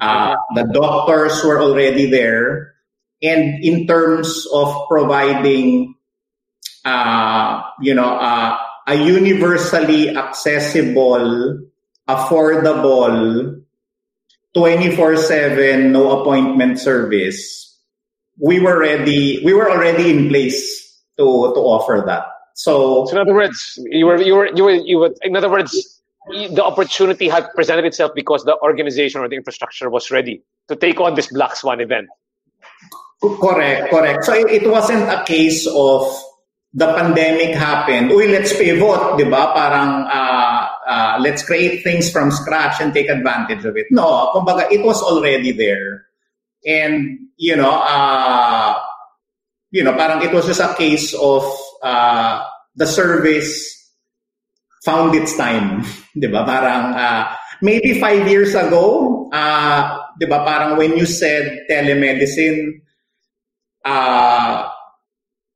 [0.00, 2.71] uh, the doctors were already there,
[3.22, 5.94] and in terms of providing,
[6.84, 11.60] uh, you know, uh, a universally accessible,
[12.08, 13.62] affordable
[14.54, 17.78] 24/7 no appointment service
[18.38, 23.18] we were ready we were already in place to to offer that so So in
[23.18, 26.00] other words, you were you were you were you were in other words.
[26.28, 31.00] The opportunity had presented itself because the organization or the infrastructure was ready to take
[31.00, 32.08] on this Black Swan event.
[33.22, 34.24] Correct, correct.
[34.24, 36.10] So it, wasn't a case of
[36.74, 38.10] the pandemic happened.
[38.10, 39.54] Uy, let's pivot, di ba?
[39.54, 43.86] Parang uh, uh, let's create things from scratch and take advantage of it.
[43.90, 46.06] No, kumbaga, it was already there.
[46.66, 48.74] And, you know, uh,
[49.70, 51.46] you know, parang it was just a case of
[51.82, 52.42] uh,
[52.74, 53.70] the service
[54.84, 55.86] found its time.
[56.18, 56.42] Di ba?
[56.42, 57.22] Parang uh,
[57.62, 62.82] maybe five years ago, uh, di ba, parang when you said telemedicine,
[63.84, 64.68] uh,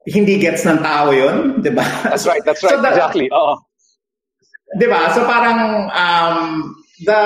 [0.07, 1.83] hindi gets ng tao yun, di ba?
[2.07, 3.27] That's right, that's right, so the, exactly.
[3.35, 3.59] Oo.
[4.79, 5.11] Di ba?
[5.15, 6.39] So parang um,
[7.03, 7.21] the,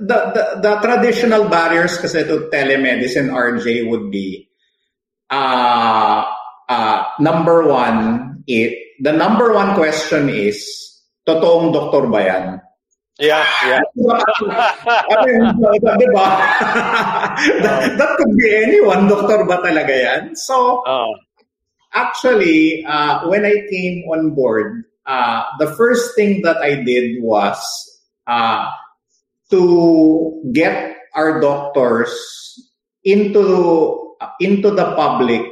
[0.00, 4.48] the, the, the traditional barriers kasi to telemedicine, RJ, would be
[5.28, 6.24] uh,
[6.68, 10.64] uh, number one, it, the number one question is,
[11.28, 12.46] totoong doktor ba yan?
[13.18, 13.82] Yeah, yeah.
[13.82, 15.42] I mean,
[15.82, 16.26] diba?
[17.66, 19.10] that, that could be anyone.
[19.10, 20.22] Doktor ba talaga yan?
[20.38, 21.10] So, uh.
[21.90, 27.58] actually, uh, when I came on board, uh, the first thing that I did was
[28.30, 28.70] uh,
[29.50, 32.14] to get our doctors
[33.02, 35.42] into into the public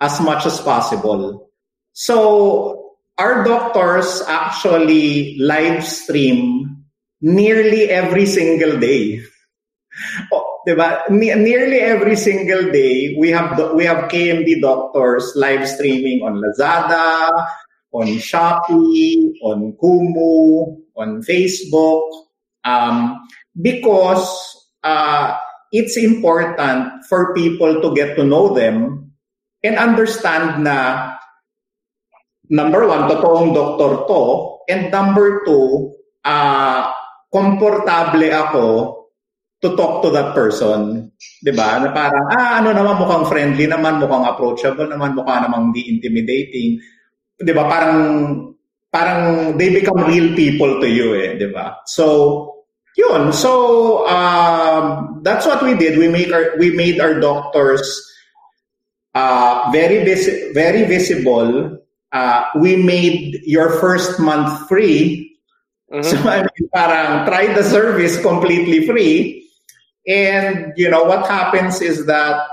[0.00, 1.50] as much as possible.
[1.92, 6.75] So our doctors actually live stream
[7.26, 9.18] nearly every single day.
[10.30, 11.02] Oh, diba?
[11.10, 16.38] Ne- nearly every single day, we have do- we have KMD doctors live streaming on
[16.38, 17.34] Lazada,
[17.90, 22.06] on Shopee, on Kumu, on Facebook,
[22.62, 23.18] um,
[23.58, 24.22] because
[24.86, 25.34] uh,
[25.74, 29.10] it's important for people to get to know them
[29.66, 31.10] and understand na
[32.46, 34.22] number one, totoong doktor to,
[34.70, 35.90] and number two,
[36.22, 36.92] uh,
[37.30, 38.66] komportable ako
[39.60, 41.10] to talk to that person.
[41.42, 41.80] 'Di ba?
[41.80, 46.76] Na parang ah ano naman mukhang friendly naman, mukhang approachable naman, mukha namang di intimidating.
[47.40, 47.64] 'Di ba?
[47.66, 47.98] Parang
[48.92, 51.80] parang they become real people to you eh, 'di ba?
[51.88, 52.06] So
[52.96, 53.32] yun.
[53.32, 55.98] So um, that's what we did.
[55.98, 57.84] We make our we made our doctors
[59.14, 61.80] uh, very vis- very visible.
[62.12, 65.25] Uh, we made your first month free
[65.92, 66.02] Mm-hmm.
[66.02, 69.48] So I mean, parang try the service completely free.
[70.06, 72.46] And, you know, what happens is that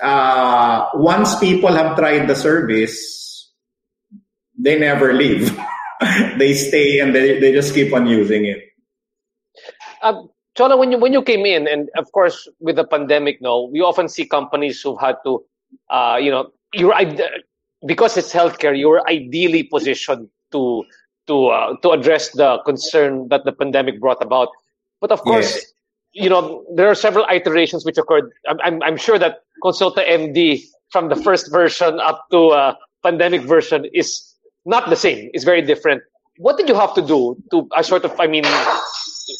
[0.00, 3.50] uh, once people have tried the service,
[4.58, 5.58] they never leave.
[6.38, 8.62] they stay and they, they just keep on using it.
[10.02, 10.22] Uh,
[10.56, 13.80] Cholo, when you when you came in, and of course with the pandemic, no, we
[13.80, 15.44] often see companies who've had to,
[15.88, 16.94] uh, you know, you're
[17.86, 20.84] because it's healthcare, you're ideally positioned to
[21.26, 24.48] to uh, to address the concern that the pandemic brought about.
[25.00, 25.72] But of course, yes.
[26.12, 28.30] you know there are several iterations which occurred.
[28.48, 33.86] I'm, I'm, I'm sure that KonsultaMD from the first version up to uh, pandemic version
[33.92, 35.30] is not the same.
[35.34, 36.02] It's very different.
[36.38, 38.18] What did you have to do to a sort of?
[38.18, 38.44] I mean,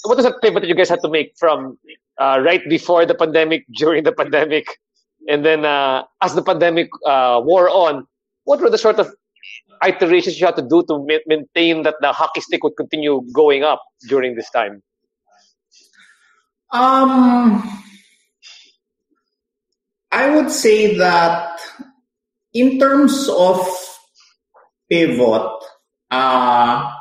[0.05, 1.78] what is the pivot that you guys had to make from
[2.18, 4.66] uh, right before the pandemic, during the pandemic,
[5.28, 8.07] and then uh, as the pandemic uh, wore on?
[8.45, 9.14] What were the sort of
[9.87, 13.83] iterations you had to do to maintain that the hockey stick would continue going up
[14.09, 14.83] during this time?
[16.70, 17.62] Um,
[20.11, 21.61] I would say that
[22.55, 23.61] in terms of
[24.89, 25.51] pivot,
[26.11, 26.93] uh,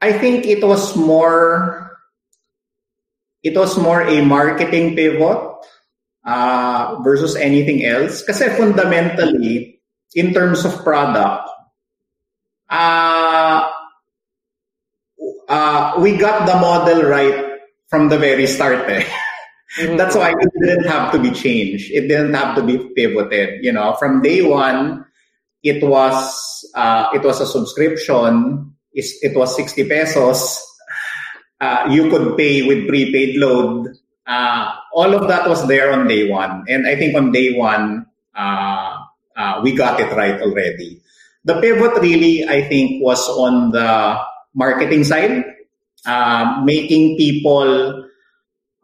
[0.00, 1.98] I think it was more
[3.42, 5.38] it was more a marketing pivot
[6.24, 8.22] uh, versus anything else.
[8.22, 9.81] Kasi fundamentally,
[10.14, 11.48] in terms of product,
[12.68, 13.70] uh,
[15.48, 18.88] uh, we got the model right from the very start.
[18.88, 19.04] Eh?
[19.78, 19.96] Mm-hmm.
[19.96, 21.90] That's why it didn't have to be changed.
[21.90, 23.64] It didn't have to be pivoted.
[23.64, 25.04] You know, from day one,
[25.62, 28.74] it was uh, it was a subscription.
[28.92, 30.60] It was sixty pesos.
[31.60, 33.88] Uh, you could pay with prepaid load.
[34.26, 38.06] Uh, all of that was there on day one, and I think on day one,
[38.36, 38.91] uh,
[39.36, 41.00] uh, we got it right already.
[41.44, 44.18] The pivot really, I think, was on the
[44.54, 45.44] marketing side,
[46.06, 48.08] uh, making people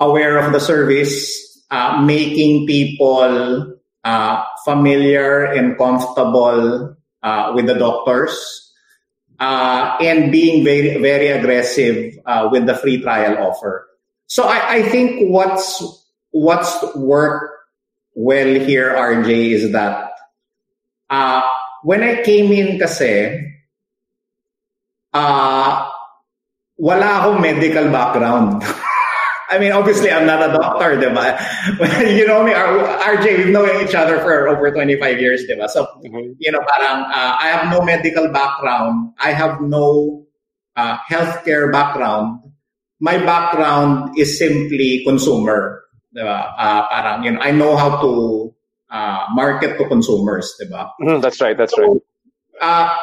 [0.01, 3.75] aware of the service, uh, making people
[4.65, 6.97] familiar and comfortable
[7.55, 8.73] with the doctors,
[9.39, 12.15] and being very, very aggressive
[12.51, 13.87] with the free trial offer.
[14.27, 15.83] So I, I think what's
[16.31, 17.55] what's worked
[18.15, 20.08] well here, RJ, is that
[21.11, 21.43] uh,
[21.83, 23.41] when I came in kasi,
[25.13, 25.89] uh,
[26.79, 28.63] wala akong medical background.
[29.51, 31.33] I mean, obviously, I'm not a doctor, diba?
[32.17, 35.69] you know me, RJ, we've known each other for over 25 years, diba?
[35.71, 36.37] So, mm-hmm.
[36.37, 39.15] you know, parang, uh, I have no medical background.
[39.19, 40.27] I have no
[40.77, 42.45] uh, healthcare background.
[43.01, 45.83] My background is simply consumer.
[46.15, 46.53] Diba?
[46.59, 48.55] Uh, parang, you know, I know how to
[48.91, 50.91] uh, market to consumers, diba?
[51.01, 52.01] Mm, that's right, that's so, right.
[52.61, 52.97] Uh,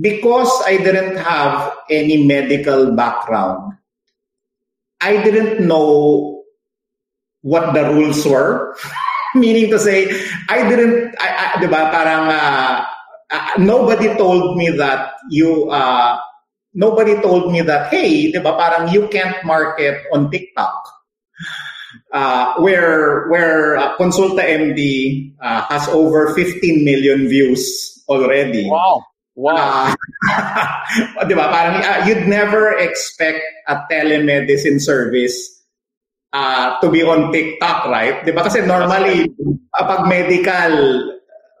[0.00, 3.74] because I didn't have any medical background,
[5.00, 6.44] I didn't know
[7.42, 8.76] what the rules were.
[9.34, 10.12] Meaning to say,
[10.48, 12.84] I didn't, I, I, diba, parang, uh,
[13.30, 16.20] uh, nobody told me that you, uh,
[16.74, 20.84] nobody told me that, hey, diba, parang you can't market on TikTok.
[22.12, 27.64] Uh, where where uh, KonsultaMD uh, has over 15 million views
[28.08, 28.68] already.
[28.68, 29.00] Wow.
[29.34, 29.88] Wow.
[30.28, 31.48] Uh, di ba?
[31.48, 35.64] Parang uh, you'd never expect a telemedicine service
[36.36, 38.24] uh, to be on TikTok, right?
[38.24, 38.44] Di ba?
[38.44, 39.32] Kasi normally,
[39.72, 40.72] kapag medical,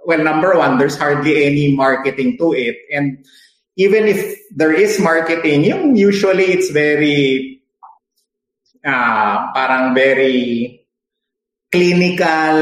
[0.04, 2.76] well, number one, there's hardly any marketing to it.
[2.92, 3.24] And
[3.76, 7.61] even if there is marketing, yung usually it's very,
[8.84, 10.78] uh, parang very
[11.72, 12.56] clinical,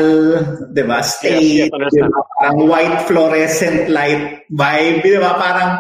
[0.71, 1.03] di ba?
[1.03, 2.21] State, yes, yes, diba?
[2.39, 5.35] parang white fluorescent light vibe, di ba?
[5.35, 5.71] Parang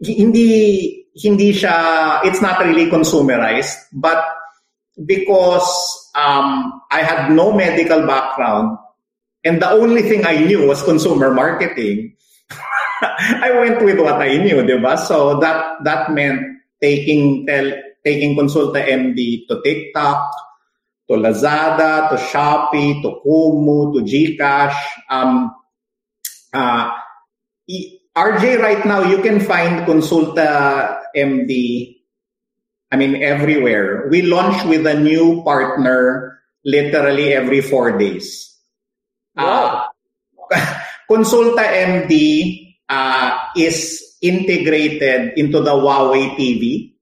[0.00, 0.50] hindi
[1.14, 1.76] hindi siya
[2.26, 4.18] it's not really consumerized, but
[5.04, 5.68] because
[6.16, 8.78] um, I had no medical background
[9.44, 12.16] and the only thing I knew was consumer marketing,
[13.44, 14.96] I went with what I knew, di ba?
[14.96, 20.30] So that that meant taking tel, taking Consulta MD to TikTok,
[21.08, 24.76] to Lazada, to Shopee, to Kumu, to Gcash.
[25.08, 25.54] Um,
[26.52, 26.92] uh,
[28.16, 31.96] RJ, right now, you can find Consulta MD,
[32.92, 34.06] I mean, everywhere.
[34.10, 38.54] We launch with a new partner literally every four days.
[39.34, 39.88] Wow.
[40.52, 40.74] Uh,
[41.10, 46.93] Consulta MD uh, is integrated into the Huawei TV.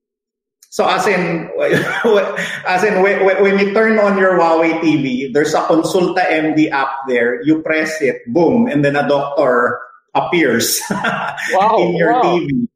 [0.73, 1.53] So as in,
[2.65, 7.45] as in when, you turn on your Huawei TV, there's a KonsultaMD app there.
[7.45, 9.77] You press it, boom, and then a doctor
[10.15, 12.21] appears wow, in your wow.
[12.23, 12.67] TV.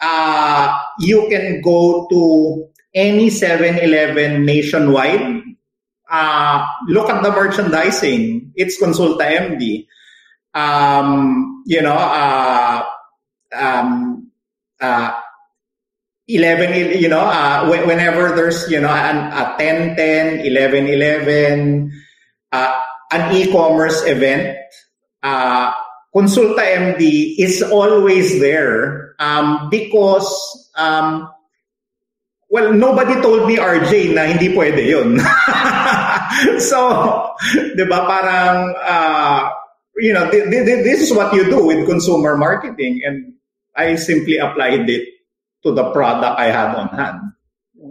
[0.00, 5.42] Uh, you can go to any 7-Eleven nationwide.
[6.08, 8.52] Uh, look at the merchandising.
[8.56, 9.86] It's KonsultaMD.
[10.54, 12.86] Um, you know, uh,
[13.52, 14.30] um,
[14.80, 15.12] uh,
[16.28, 21.92] 11, you know, uh, whenever there's, you know, an, a 10, 10, 11, 11,
[22.52, 24.58] uh, an e-commerce event,
[25.22, 25.72] uh,
[26.14, 30.28] KonsultaMD is always there um, because,
[30.76, 31.32] um,
[32.50, 35.20] well, nobody told me RJ na hindi pwede yun.
[36.60, 37.32] so,
[37.72, 39.48] di ba, parang, uh,
[39.96, 43.32] you know, th- th- this is what you do with consumer marketing and
[43.76, 45.17] I simply applied it
[45.64, 47.20] to the product I had on hand.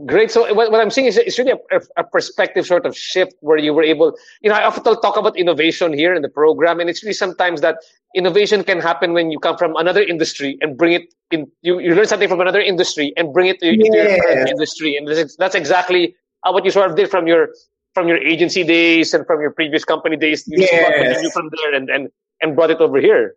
[0.06, 0.32] Great.
[0.32, 3.58] So what, what I'm seeing is it's really a, a, perspective sort of shift where
[3.58, 6.90] you were able, you know, I often talk about innovation here in the program, and
[6.90, 7.78] it's really sometimes that
[8.14, 11.50] innovation can happen when you come from another industry and bring it in.
[11.62, 13.88] You, you learn something from another industry and bring it to, yes.
[13.94, 15.08] your current industry, and
[15.40, 17.50] that's exactly what you sort of did from your
[17.94, 20.44] from your agency days and from your previous company days.
[20.48, 21.24] You yes.
[21.24, 22.10] you from there and, and
[22.42, 23.36] and brought it over here.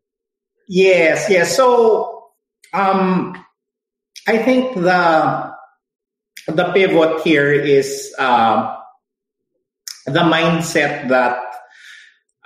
[0.69, 1.31] Yes.
[1.31, 1.57] Yes.
[1.57, 2.31] So
[2.73, 3.45] um
[4.27, 5.53] I think the
[6.47, 8.77] the pivot here is uh,
[10.07, 11.41] the mindset that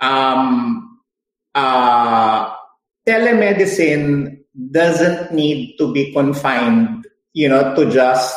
[0.01, 0.99] um,
[1.53, 2.53] uh,
[3.07, 4.39] telemedicine
[4.71, 8.35] doesn't need to be confined, you know, to just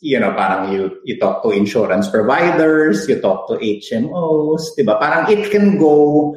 [0.00, 4.98] you know, parang you you talk to insurance providers, you talk to HMOs, diba?
[4.98, 6.36] Parang it can go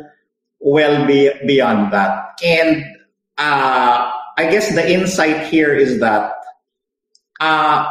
[0.59, 2.39] well be, beyond that.
[2.43, 2.83] And
[3.37, 6.32] uh, I guess the insight here is that
[7.39, 7.89] uh,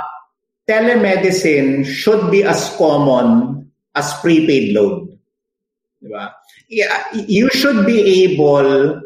[0.68, 5.18] telemedicine should be as common as prepaid load.
[6.03, 6.32] Diba?
[6.68, 9.03] Yeah, you should be able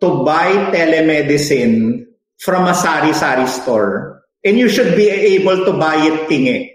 [0.00, 2.06] to buy telemedicine
[2.38, 4.24] from a sari-sari store.
[4.42, 6.72] And you should be able to buy it tingi.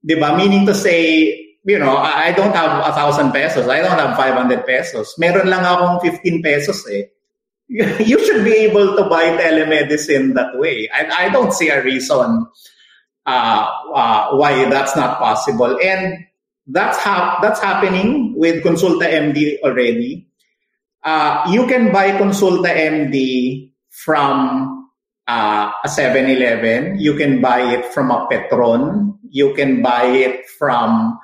[0.00, 0.36] Diba?
[0.36, 3.68] Meaning to say, you know, I don't have a thousand pesos.
[3.68, 5.14] I don't have 500 pesos.
[5.18, 7.06] Meron lang akong 15 pesos eh.
[8.04, 10.88] You should be able to buy telemedicine that way.
[10.92, 12.46] I, I don't see a reason
[13.24, 15.80] uh, uh, why that's not possible.
[15.80, 16.26] And
[16.66, 20.28] that's how that's happening with KonsultaMD already.
[21.02, 24.88] Uh, you can buy KonsultaMD from
[25.26, 27.00] uh, a 7-Eleven.
[27.00, 29.16] You can buy it from a Petron.
[29.30, 31.18] You can buy it from,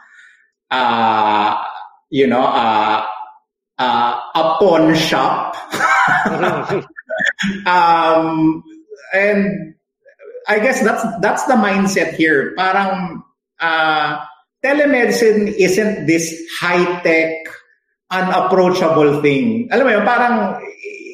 [0.70, 1.62] uh,
[2.10, 2.42] you know,
[3.78, 5.56] uh, a pawn shop.
[7.66, 8.62] um,
[9.14, 9.74] and
[10.48, 12.54] I guess that's that's the mindset here.
[12.56, 13.22] Parang
[13.60, 14.24] uh,
[14.64, 17.34] telemedicine isn't this high tech,
[18.10, 19.68] unapproachable thing.
[19.70, 20.36] Alam mo yun, parang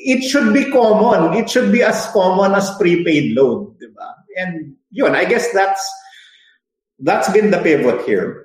[0.05, 1.35] it should be common.
[1.35, 4.09] It should be as common as prepaid load, diba?
[4.37, 5.83] And yun, I guess that's
[7.01, 8.44] that's been the pivot here.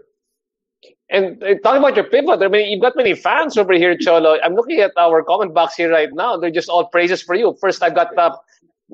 [1.12, 4.38] And talking about your pivot, I mean, you've got many fans over here, Cholo.
[4.44, 6.38] I'm looking at our comment box here right now.
[6.38, 7.58] They're just all praises for you.
[7.60, 8.36] First, I've got uh,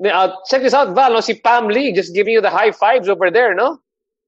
[0.04, 1.12] uh, check this out, Val.
[1.12, 3.80] No, si Pam Lee just giving you the high fives over there, no?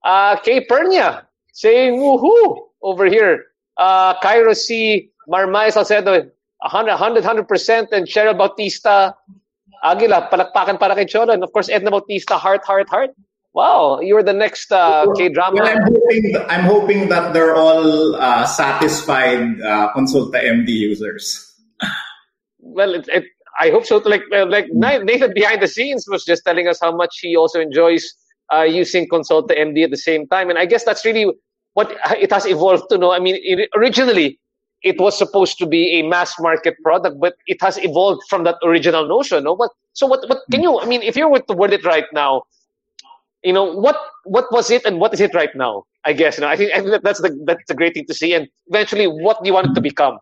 [0.03, 3.45] Uh, Kay Pernia saying woohoo over here.
[3.77, 5.11] Uh, Cairo C.
[5.27, 6.29] Marmay Salcedo,
[6.59, 7.91] 100, 100, 100%.
[7.91, 9.15] And Cheryl Bautista
[9.83, 11.33] Aguila, palakpakan para kay Cholo.
[11.33, 13.11] And of course, Edna Bautista, heart, heart, heart.
[13.53, 15.55] Wow, you're the next uh, K-drama.
[15.55, 21.55] Well, I'm hoping, I'm hoping that they're all uh, satisfied uh, KonsultaMD users.
[22.59, 23.25] well, it, it,
[23.59, 23.97] I hope so.
[23.97, 28.13] Like like Nathan behind the scenes was just telling us how much he also enjoys
[28.53, 31.25] uh, using KonsultaMD at the same time, and I guess that's really
[31.73, 32.97] what it has evolved to.
[32.99, 34.39] Know, I mean, it, originally
[34.83, 38.55] it was supposed to be a mass market product, but it has evolved from that
[38.63, 39.43] original notion.
[39.43, 40.27] No, but so what?
[40.29, 40.79] What can you?
[40.79, 42.43] I mean, if you were to word it right now,
[43.43, 45.83] you know what what was it and what is it right now?
[46.05, 46.47] I guess you know.
[46.49, 48.33] I think, I think that's the that's a great thing to see.
[48.33, 50.19] And eventually, what do you want it to become?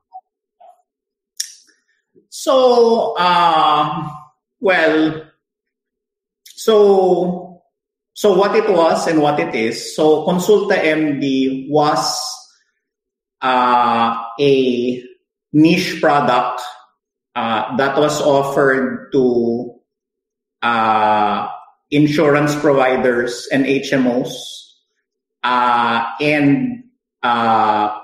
[2.29, 4.09] So, uh,
[4.59, 5.23] well,
[6.45, 7.63] so
[8.13, 9.95] so what it was and what it is.
[9.95, 12.19] So, Consulta MD was
[13.41, 15.03] uh, a
[15.53, 16.61] niche product
[17.35, 19.79] uh, that was offered to
[20.61, 21.47] uh,
[21.91, 24.33] insurance providers and HMOs
[25.43, 26.83] uh, and
[27.23, 27.99] uh,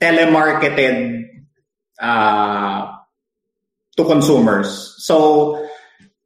[0.00, 1.24] telemarketed
[2.00, 2.92] uh,
[3.96, 4.94] to consumers.
[4.98, 5.66] So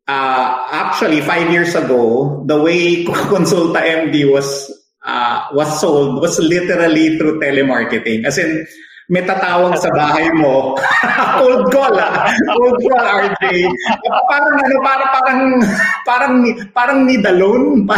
[0.09, 4.73] uh, actually, five years ago, the way KonsultaMD was
[5.05, 8.25] uh, was sold was literally through telemarketing.
[8.25, 8.67] As in,
[9.11, 10.79] may tatawag sa bahay mo.
[11.43, 12.31] cold call ah.
[12.55, 13.67] Cold call, RJ.
[14.31, 15.41] Parang ano, parang, parang,
[16.07, 16.35] parang,
[16.71, 17.91] parang need alone.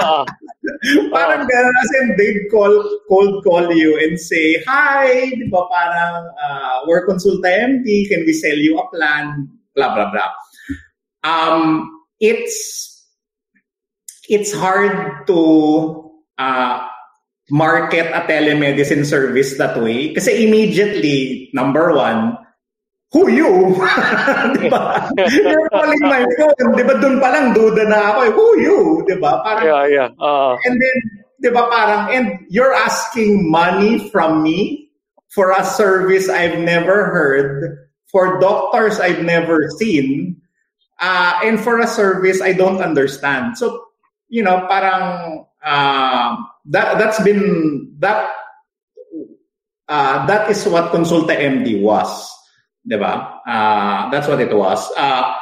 [1.14, 1.76] parang gano'n.
[1.76, 2.72] As in, they'd call,
[3.12, 7.52] cold call you and say, Hi, di ba parang, uh, we're Consulta
[8.08, 9.44] can we sell you a plan?
[9.76, 10.32] Blah, blah, blah.
[11.20, 11.84] Um,
[12.16, 12.96] it's,
[14.24, 16.10] it's hard to,
[16.40, 16.88] uh,
[17.50, 20.14] market a telemedicine service that way.
[20.14, 22.38] Kasi immediately, number one,
[23.10, 23.74] who you?
[24.54, 25.10] di ba?
[25.18, 26.70] You're calling my phone.
[26.78, 28.78] Di ba doon pa lang duda na ako, eh, who you?
[29.10, 29.42] Di ba?
[29.42, 30.08] Parang, yeah, yeah.
[30.22, 30.96] Uh, and then,
[31.42, 34.88] di ba parang, and you're asking money from me
[35.34, 40.38] for a service I've never heard, for doctors I've never seen,
[41.02, 43.58] uh, and for a service I don't understand.
[43.58, 43.90] So,
[44.30, 46.36] you know, parang, uh,
[46.66, 48.30] that that's been that
[49.88, 52.30] uh, that is what KonsultaMD was,
[52.88, 53.40] diba?
[53.46, 54.90] Uh, that's what it was.
[54.96, 55.34] Uh,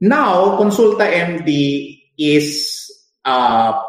[0.00, 2.90] now KonsultaMD is
[3.24, 3.80] uh,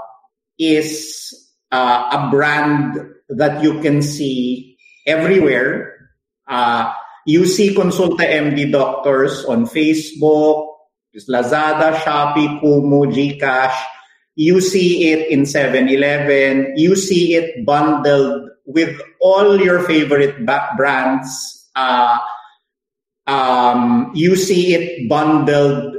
[0.57, 1.33] is
[1.71, 2.97] uh, a brand
[3.29, 6.09] that you can see everywhere.
[6.47, 6.93] Uh,
[7.25, 10.67] you see KonsultaMD doctors on Facebook,
[11.29, 13.75] Lazada, Shopee, Kumu, Gcash,
[14.35, 16.77] you see it in 7-Eleven.
[16.77, 21.69] You see it bundled with all your favorite brands.
[21.75, 22.19] Uh,
[23.27, 25.95] um, you see it bundled.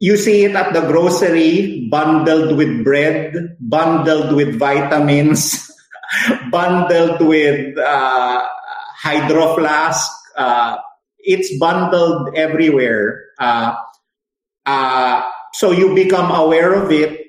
[0.00, 5.70] You see it at the grocery, bundled with bread, bundled with vitamins,
[6.50, 8.46] bundled with uh,
[8.96, 10.10] hydro flask.
[10.36, 10.76] Uh,
[11.18, 13.24] it's bundled everywhere.
[13.38, 13.74] Uh,
[14.64, 15.22] uh,
[15.54, 17.25] so you become aware of it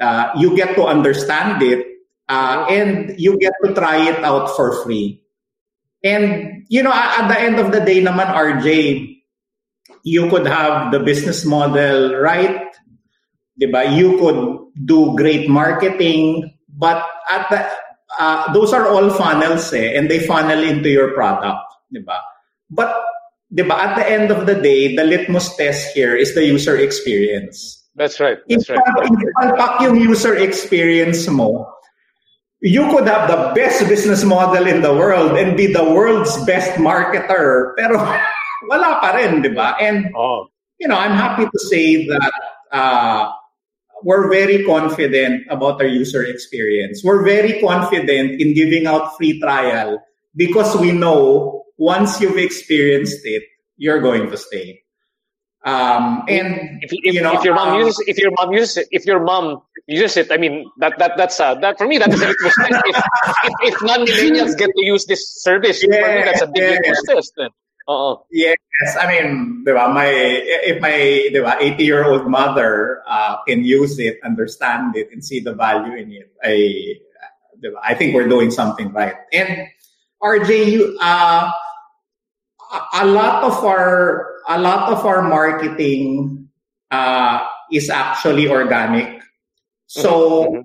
[0.00, 1.86] uh, you get to understand it
[2.28, 5.20] uh, and you get to try it out for free.
[6.04, 9.22] And, you know, at the end of the day naman, RJ,
[10.04, 12.62] you could have the business model right.
[13.60, 13.96] Diba?
[13.96, 17.66] You could do great marketing, but at the,
[18.20, 21.64] uh, those are all funnels eh, and they funnel into your product.
[21.94, 22.20] Diba?
[22.70, 22.94] But
[23.52, 27.85] diba, at the end of the day, the litmus test here is the user experience.
[27.96, 28.38] That's right.
[28.48, 28.78] That's right.
[28.84, 31.64] If palpak yung user experience mo,
[32.60, 36.76] you could have the best business model in the world and be the world's best
[36.76, 37.96] marketer, pero
[38.68, 39.76] wala pa rin, di ba?
[39.80, 40.48] And, oh.
[40.78, 42.32] you know, I'm happy to say that
[42.72, 43.32] uh,
[44.04, 47.00] we're very confident about our user experience.
[47.04, 50.04] We're very confident in giving out free trial
[50.36, 53.42] because we know once you've experienced it,
[53.76, 54.82] you're going to stay.
[55.64, 58.76] Um, and if, if, you know, if your mom uh, uses if your mom uses
[58.76, 61.98] it, if your mom uses it, I mean that that that's uh, that for me
[61.98, 62.82] that is a litmus test.
[62.86, 66.92] If, if, if non-millennials get to use this service, for me that's a big Yeah,
[67.06, 67.32] test.
[67.36, 67.50] Then.
[67.88, 68.16] Uh-uh.
[68.32, 68.58] Yes,
[68.98, 70.90] I mean, diba, my if my
[71.30, 76.32] diba, 80-year-old mother uh, can use it, understand it, and see the value in it,
[76.42, 76.98] I
[77.62, 79.14] diba, I think we're doing something right.
[79.32, 79.68] And
[80.20, 81.50] RJ, you, uh,
[82.94, 86.48] a lot of our a lot of our marketing
[86.90, 87.40] uh,
[87.72, 89.20] is actually organic.
[89.86, 90.64] So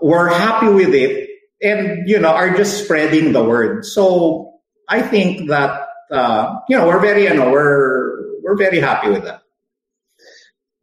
[0.00, 1.28] were happy with it,
[1.62, 3.84] and you know are just spreading the word.
[3.84, 4.54] So
[4.88, 9.24] I think that uh, you know we're very you know we're we're very happy with
[9.24, 9.42] that.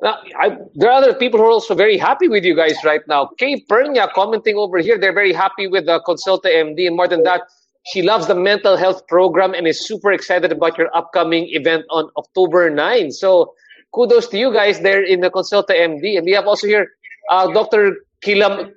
[0.01, 2.99] Now, I, there are other people who are also very happy with you guys right
[3.07, 3.29] now.
[3.37, 6.87] Kay Pernia commenting over here, they're very happy with the KonsultaMD.
[6.87, 7.43] And more than that,
[7.85, 12.09] she loves the mental health program and is super excited about your upcoming event on
[12.17, 13.11] October 9.
[13.11, 13.53] So
[13.95, 16.17] kudos to you guys there in the KonsultaMD.
[16.17, 16.89] And we have also here
[17.29, 17.95] uh, Dr.
[18.25, 18.71] Kilam,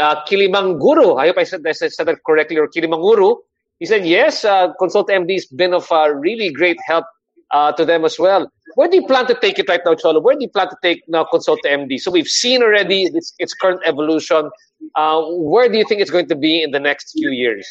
[0.00, 1.20] uh, Kilimanguru.
[1.20, 3.36] I hope I said, I said that correctly, or Kilimanguru.
[3.78, 7.04] He said, yes, uh, KonsultaMD has been of uh, really great help
[7.50, 8.50] uh, to them as well.
[8.74, 10.20] Where do you plan to take it right now, Cholo?
[10.20, 11.98] Where do you plan to take now Consult MD?
[12.00, 14.50] So we've seen already its, its current evolution.
[14.94, 17.66] Uh, where do you think it's going to be in the next few years?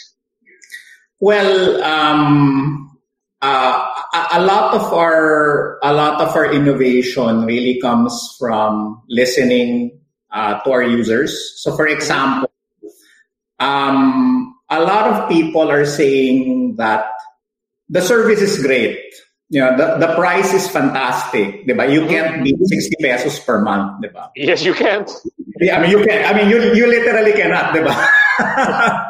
[1.19, 2.97] Well, um,
[3.41, 4.03] uh,
[4.33, 9.99] a lot of our a lot of our innovation really comes from listening
[10.35, 11.31] uh, to our users.
[11.63, 12.51] So, for example,
[13.59, 17.07] um, a lot of people are saying that
[17.87, 18.99] the service is great.
[19.47, 21.85] You know, the, the price is fantastic, diba?
[21.87, 24.29] You can't beat 60 pesos per month, diba?
[24.35, 25.05] Yes, you can.
[25.61, 26.25] Yeah, I mean, you can.
[26.25, 27.93] I mean, you you literally cannot, diba?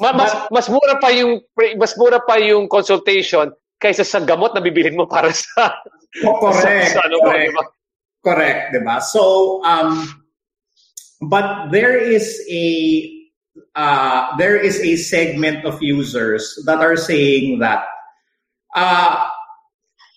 [0.00, 1.40] Ma- Mas, mas mura pa yung
[1.80, 3.48] mas mura pa yung consultation
[3.80, 5.72] kaysa sa gamot na bibilhin mo para sa
[6.24, 6.92] Oh, correct.
[6.92, 7.48] sa, sa ano correct.
[7.52, 7.64] diba?
[8.20, 8.96] Correct, diba?
[9.00, 9.20] So,
[9.64, 10.04] um,
[11.20, 13.12] but there is a
[13.74, 17.84] uh, there is a segment of users that are saying that
[18.74, 19.28] uh,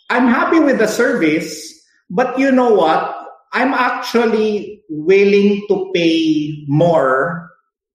[0.10, 3.16] I'm happy with the service, but you know what?
[3.54, 7.50] I'm actually willing to pay more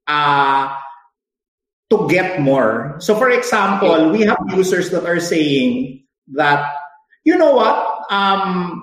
[0.06, 0.74] uh,
[1.90, 2.96] to get more.
[2.98, 6.72] So, for example, we have users that are saying that,
[7.24, 8.10] you know what?
[8.10, 8.82] Um,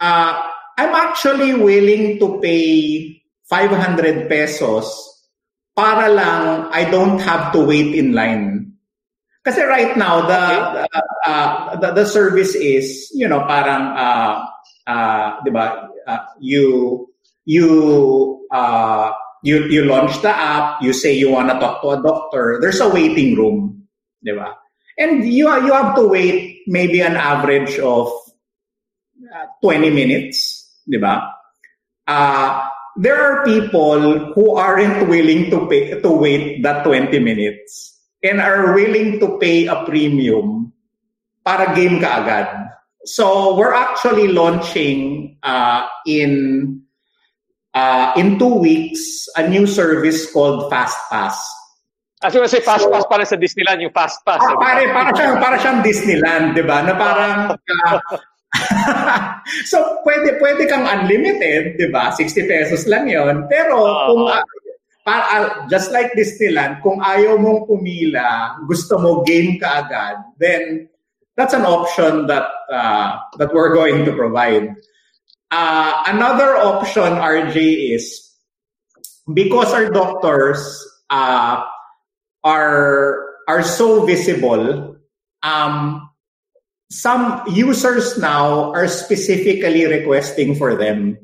[0.00, 0.42] uh,
[0.78, 4.88] I'm actually willing to pay 500 pesos
[5.74, 8.78] para lang I don't have to wait in line.
[9.44, 10.44] Kasi right now the
[10.80, 14.32] the, uh, the, the service is, you know, parang uh,
[14.88, 15.92] uh, 'di ba?
[16.08, 16.64] Uh, you
[17.44, 17.68] you
[18.48, 19.12] uh,
[19.44, 22.80] you you launch the app, you say you want to talk to a doctor, there's
[22.80, 23.84] a waiting room,
[24.24, 24.56] 'di ba?
[24.96, 28.08] And you you have to wait maybe an average of
[29.28, 31.36] uh, 20 minutes, 'di ba?
[32.08, 32.64] Uh,
[32.96, 38.74] there are people who aren't willing to pay to wait that 20 minutes and are
[38.74, 40.72] willing to pay a premium
[41.44, 42.48] para game ka agad.
[43.04, 46.80] So we're actually launching uh, in
[47.74, 51.36] uh, in two weeks a new service called Fast Pass.
[52.24, 54.40] I was gonna say fast pass para sa Disneyland yung fast pass.
[54.40, 56.80] Ah, pare, para siyang, para siyang Disneyland, di ba?
[56.80, 57.52] Na parang,
[57.84, 58.00] ah,
[59.70, 62.10] so, pwede, pwede kang unlimited, di ba?
[62.12, 63.76] 60 pesos lang yon Pero,
[64.10, 64.44] kung, ah,
[65.04, 70.88] pa- ah, just like Disneyland, kung ayaw mong pumila, gusto mo game ka agad, then,
[71.36, 74.70] that's an option that, uh, that we're going to provide.
[75.50, 77.56] Uh, another option, RJ,
[77.94, 78.06] is
[79.32, 80.62] because our doctors,
[81.10, 81.64] uh,
[82.44, 84.96] are are so visible
[85.42, 86.08] um
[86.88, 91.16] some users now are specifically requesting for them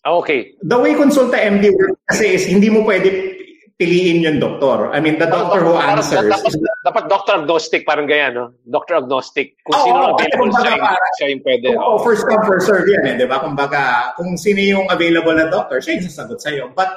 [0.00, 0.56] Okay.
[0.64, 3.36] the way consulta MD works kasi is hindi mo pwede
[3.76, 8.32] piliin yung doktor i mean the doctor who answers Dapat, dapat doctor agnostic, parang ganyan,
[8.32, 8.44] no?
[8.64, 9.60] Doctor agnostic.
[9.68, 11.68] Kung Oo, sino oo, available siya, yung, parang- siya yung pwede.
[11.76, 13.36] Oo, first come, first serve yan eh, di ba?
[13.44, 16.72] Kumbaga, kung sino yung available na doctor, siya yung sasagot sa'yo.
[16.72, 16.88] But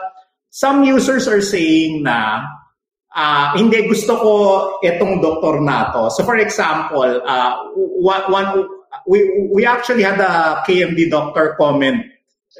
[0.47, 2.47] some users are saying na,
[3.15, 4.31] uh, hindi gusto ko
[4.81, 6.09] itong doktor na to.
[6.09, 8.49] So for example, uh, one, one,
[9.07, 12.05] we, we actually had a KMD doctor comment.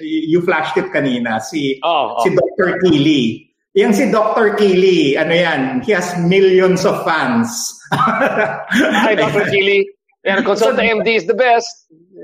[0.02, 1.42] You flashed it kanina.
[1.42, 2.24] Si, Oh, oh.
[2.24, 2.80] si Dr.
[2.82, 3.50] Keely.
[3.74, 4.54] Yung si Dr.
[4.54, 7.50] Keely, ano yan, he has millions of fans.
[7.92, 9.50] Hi, Dr.
[9.50, 9.90] Keely.
[10.26, 11.68] And Consulta MD is the best.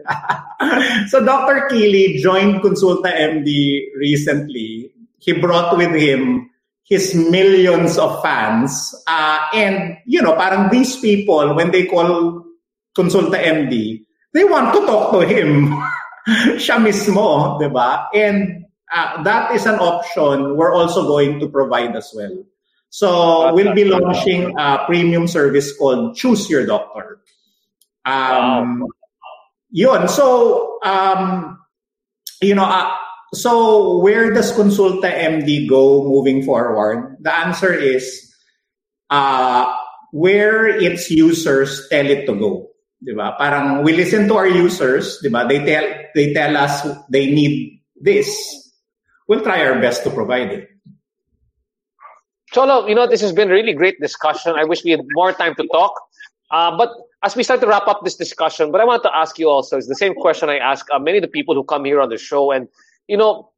[1.09, 1.67] so Dr.
[1.69, 4.91] Keely joined Consulta MD recently.
[5.17, 6.48] He brought with him
[6.89, 8.73] his millions of fans.
[9.07, 12.43] Uh, and, you know, parang these people, when they call
[12.97, 15.69] KonsultaMD, they want to talk to him.
[16.57, 18.09] Siya mismo, di ba?
[18.13, 22.43] And uh, that is an option we're also going to provide as well.
[22.89, 27.21] So we'll be launching a premium service called Choose Your Doctor.
[28.03, 28.85] Um,
[29.69, 30.07] yun.
[30.07, 31.59] So, um,
[32.41, 32.89] you know, uh,
[33.33, 37.17] so where does KonsultaMD go moving forward?
[37.21, 38.33] The answer is
[39.09, 39.71] uh,
[40.11, 42.69] where its users tell it to go.
[43.05, 43.37] Diba?
[43.37, 45.47] Parang we listen to our users, diba?
[45.47, 48.27] They tell they tell us they need this.
[49.27, 50.69] We'll try our best to provide it.
[52.51, 54.55] Cholo, you know, this has been a really great discussion.
[54.57, 55.93] I wish we had more time to talk.
[56.51, 56.89] Uh, but
[57.21, 59.77] as we start to wrap up this discussion, but I want to ask you also,
[59.77, 62.09] it's the same question I ask uh, many of the people who come here on
[62.09, 62.51] the show.
[62.51, 62.67] And,
[63.09, 63.49] you know,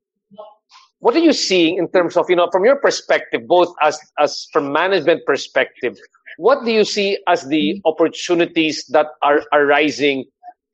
[1.00, 4.48] what are you seeing in terms of, you know, from your perspective, both as, as
[4.54, 5.98] from management perspective,
[6.38, 10.26] what do you see as the opportunities that are arising,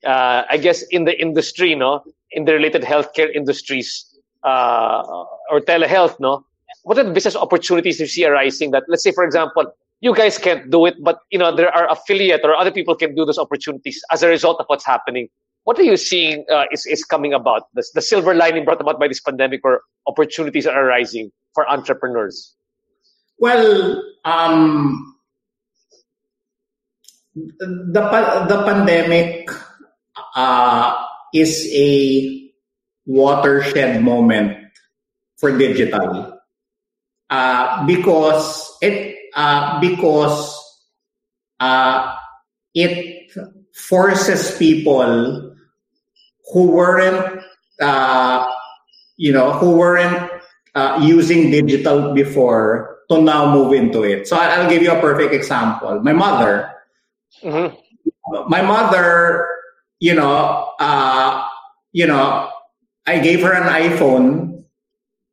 [0.05, 4.05] uh, I guess, in the industry, no, in the related healthcare industries,
[4.43, 5.01] uh,
[5.49, 6.45] or telehealth, no?
[6.83, 9.65] What are the business opportunities you see arising that, let's say, for example,
[10.01, 13.15] you guys can't do it, but you know there are affiliate or other people can
[13.15, 15.27] do those opportunities as a result of what's happening.
[15.67, 17.67] What are you seeing uh, is is coming about?
[17.75, 22.55] The, the silver lining brought about by this pandemic, where opportunities are arising for entrepreneurs.
[23.37, 25.13] Well, um,
[27.35, 27.99] the
[28.47, 29.51] the pandemic
[30.39, 30.95] uh,
[31.35, 32.47] is a
[33.05, 34.71] watershed moment
[35.35, 36.39] for digital
[37.29, 40.47] uh, because it uh, because
[41.59, 42.15] uh,
[42.73, 43.35] it
[43.75, 45.46] forces people
[46.53, 47.43] who weren't
[47.81, 48.47] uh,
[49.17, 50.29] you know who weren't
[50.75, 54.27] uh, using digital before to now move into it.
[54.27, 55.99] So I'll give you a perfect example.
[56.03, 56.69] My mother,
[57.43, 57.75] Mhm.
[58.47, 59.47] my mother,
[59.99, 61.43] you know, uh,
[61.93, 62.49] you know,
[63.07, 64.63] I gave her an iPhone,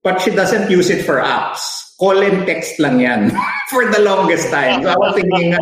[0.02, 1.82] but she doesn't use it for apps.
[1.98, 3.30] Call and text lang yan
[3.70, 4.82] for the longest time.
[4.82, 5.54] So I was thinking,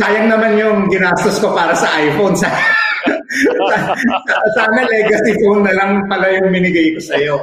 [0.00, 2.36] sayang naman yung ginastos ko para sa iPhone.
[3.68, 7.36] Sa, sana legacy phone na lang pala yung minigay ko sa'yo.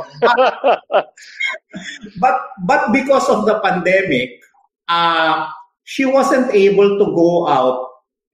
[2.17, 4.41] But, but because of the pandemic,
[4.88, 5.45] uh,
[5.83, 7.86] she wasn't able to go out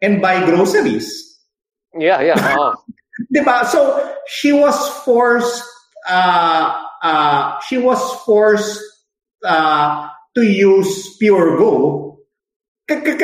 [0.01, 1.09] and buy groceries.
[1.97, 2.55] yeah, yeah.
[2.57, 2.75] Oh.
[3.35, 3.67] Diba?
[3.67, 5.67] So she was forced
[6.07, 8.81] uh, uh, she was forced
[9.45, 12.10] uh, to use PureGo
[12.99, 13.15] K-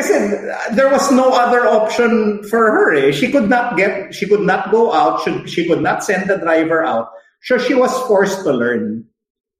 [0.72, 2.96] there was no other option for her.
[2.96, 3.12] Eh.
[3.12, 6.38] She could not get she could not go out, she, she could not send the
[6.38, 7.12] driver out.
[7.44, 9.06] So she was forced to learn.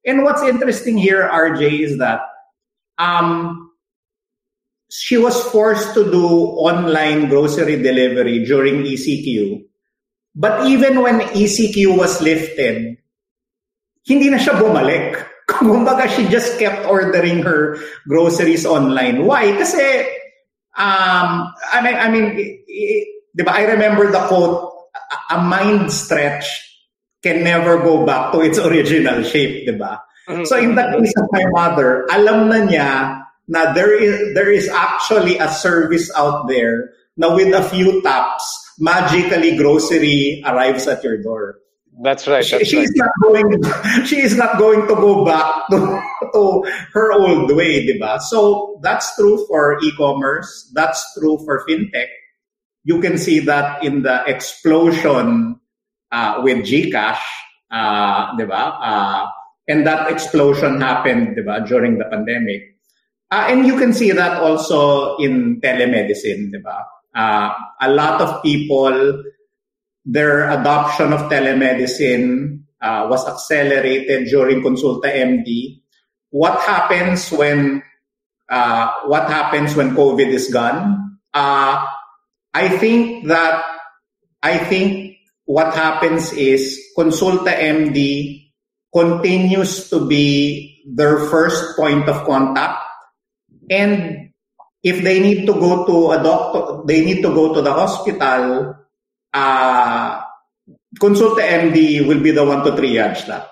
[0.04, 2.20] And what's interesting here, RJ, is that
[2.96, 3.70] um,
[4.90, 9.64] she was forced to do online grocery delivery during ECQ.
[10.34, 12.96] But even when ECQ was lifted,
[14.06, 15.26] hindi na siya bumalik.
[15.48, 19.24] Kumbaga, she just kept ordering her groceries online.
[19.24, 19.56] Why?
[19.56, 20.04] Kasi,
[20.76, 22.26] um, I mean, I mean,
[23.32, 24.68] di ba, I remember the quote,
[25.32, 26.44] "A- mind stretch
[27.24, 30.04] can never go back to its original shape, di ba?
[30.44, 32.92] So in the case of my mother, alam na niya
[33.48, 38.44] na there is there is actually a service out there na with a few taps,
[38.76, 41.64] magically grocery arrives at your door.
[42.00, 42.44] That's right.
[42.44, 42.84] She, That's she right.
[42.84, 43.62] is not going
[44.06, 45.78] she is not going to go back to,
[46.32, 46.42] to
[46.92, 48.20] her old way, di ba?
[48.20, 52.06] So that's true for e-commerce, that's true for fintech.
[52.84, 55.58] You can see that in the explosion
[56.12, 57.20] uh, with GCash,
[57.70, 58.78] uh, di ba?
[58.78, 59.26] Uh,
[59.66, 62.78] and that explosion happened, di ba, during the pandemic.
[63.30, 66.86] Uh, and you can see that also in telemedicine, di ba?
[67.10, 67.50] Uh,
[67.82, 68.94] a lot of people
[70.08, 75.84] their adoption of telemedicine uh, was accelerated during KonsultaMD.
[76.30, 77.82] What happens when
[78.48, 81.20] uh, what happens when COVID is gone?
[81.34, 81.84] Uh,
[82.54, 83.64] I think that
[84.42, 88.48] I think what happens is KonsultaMD
[88.88, 92.88] continues to be their first point of contact
[93.70, 94.30] And
[94.82, 98.74] if they need to go to a doctor, they need to go to the hospital,
[99.32, 100.22] uh,
[100.98, 103.48] KonsultaMD will be the one to triage that.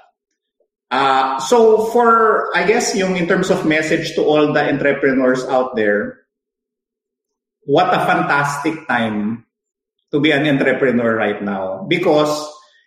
[0.91, 5.75] Uh, so for, I guess, yung in terms of message to all the entrepreneurs out
[5.75, 6.27] there,
[7.67, 9.45] what a fantastic time
[10.13, 12.31] to be an entrepreneur right now because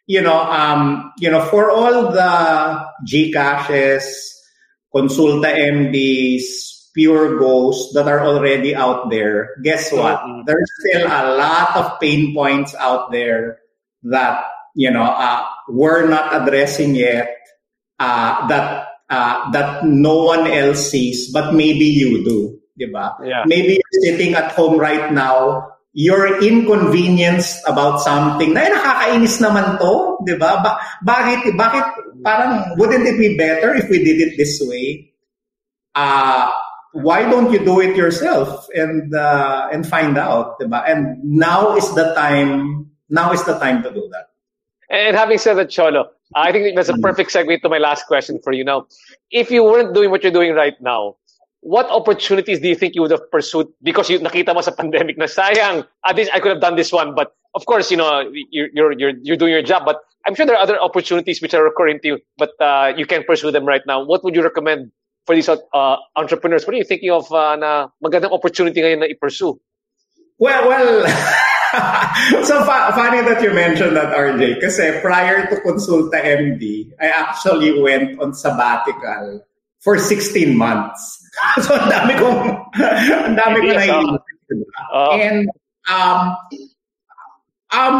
[0.07, 2.33] you know um you know for all the
[3.03, 4.07] GCashes,
[4.87, 10.19] Consulta MDs, PureGos that are already out there, guess what?
[10.19, 10.41] Mm-hmm.
[10.45, 13.59] There's still a lot of pain points out there
[14.03, 14.43] that
[14.75, 17.35] you know uh, we're not addressing yet.
[17.99, 22.59] Uh, that uh, that no one else sees, but maybe you do.
[22.79, 23.19] Diba?
[23.25, 23.43] Yeah.
[23.45, 30.23] Maybe you're sitting at home right now, you're inconvenienced about something na nakakainis naman to,
[30.23, 30.63] di ba?
[30.63, 31.83] Ba- bakit, bakit,
[32.23, 35.11] parang, wouldn't it be better if we did it this way?
[35.91, 36.47] Uh,
[36.93, 40.83] why don't you do it yourself and, uh, and find out, di ba?
[40.87, 44.29] And now is the time, now is the time to do that.
[44.89, 48.39] And having said that, Cholo, I think that's a perfect segue to my last question
[48.43, 48.87] for you now.
[49.29, 51.15] If you weren't doing what you're doing right now,
[51.61, 55.17] what opportunities do you think you would have pursued because you nakita mo sa pandemic
[55.17, 58.31] na sayang at least I could have done this one but of course you know
[58.49, 61.53] you're you're you're, you're doing your job but I'm sure there are other opportunities which
[61.53, 64.43] are occurring to you but uh, you can't pursue them right now what would you
[64.43, 64.91] recommend
[65.29, 69.09] for these uh, entrepreneurs what are you thinking of uh, na magandang opportunity ngayon na
[69.13, 69.53] i-pursue
[70.41, 71.05] well well
[72.49, 78.17] so fa- funny that you mentioned that RJ kasi prior to KonsultaMD I actually went
[78.17, 79.45] on sabbatical
[79.79, 81.21] for 16 months.
[81.63, 82.39] so ang dami kong
[83.29, 83.85] ang dami ko na
[84.91, 85.45] uh, And
[85.87, 86.35] um
[87.69, 87.99] um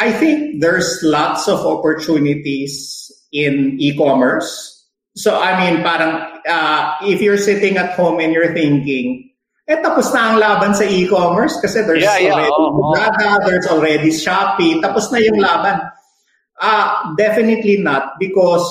[0.00, 4.73] I think there's lots of opportunities in e-commerce.
[5.14, 9.30] So I mean parang uh, if you're sitting at home and you're thinking
[9.64, 12.36] eh tapos na ang laban sa e-commerce kasi there's yeah, yeah.
[12.36, 13.44] already oh, Lazada, oh.
[13.48, 15.80] there's already Shopee, tapos na yung laban.
[16.60, 18.68] Uh, definitely not because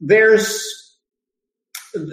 [0.00, 0.56] there's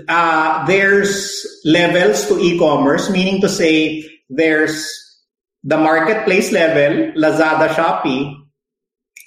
[0.08, 4.84] uh, there's levels to e-commerce, meaning to say there's
[5.64, 8.36] the marketplace level, Lazada, Shopee.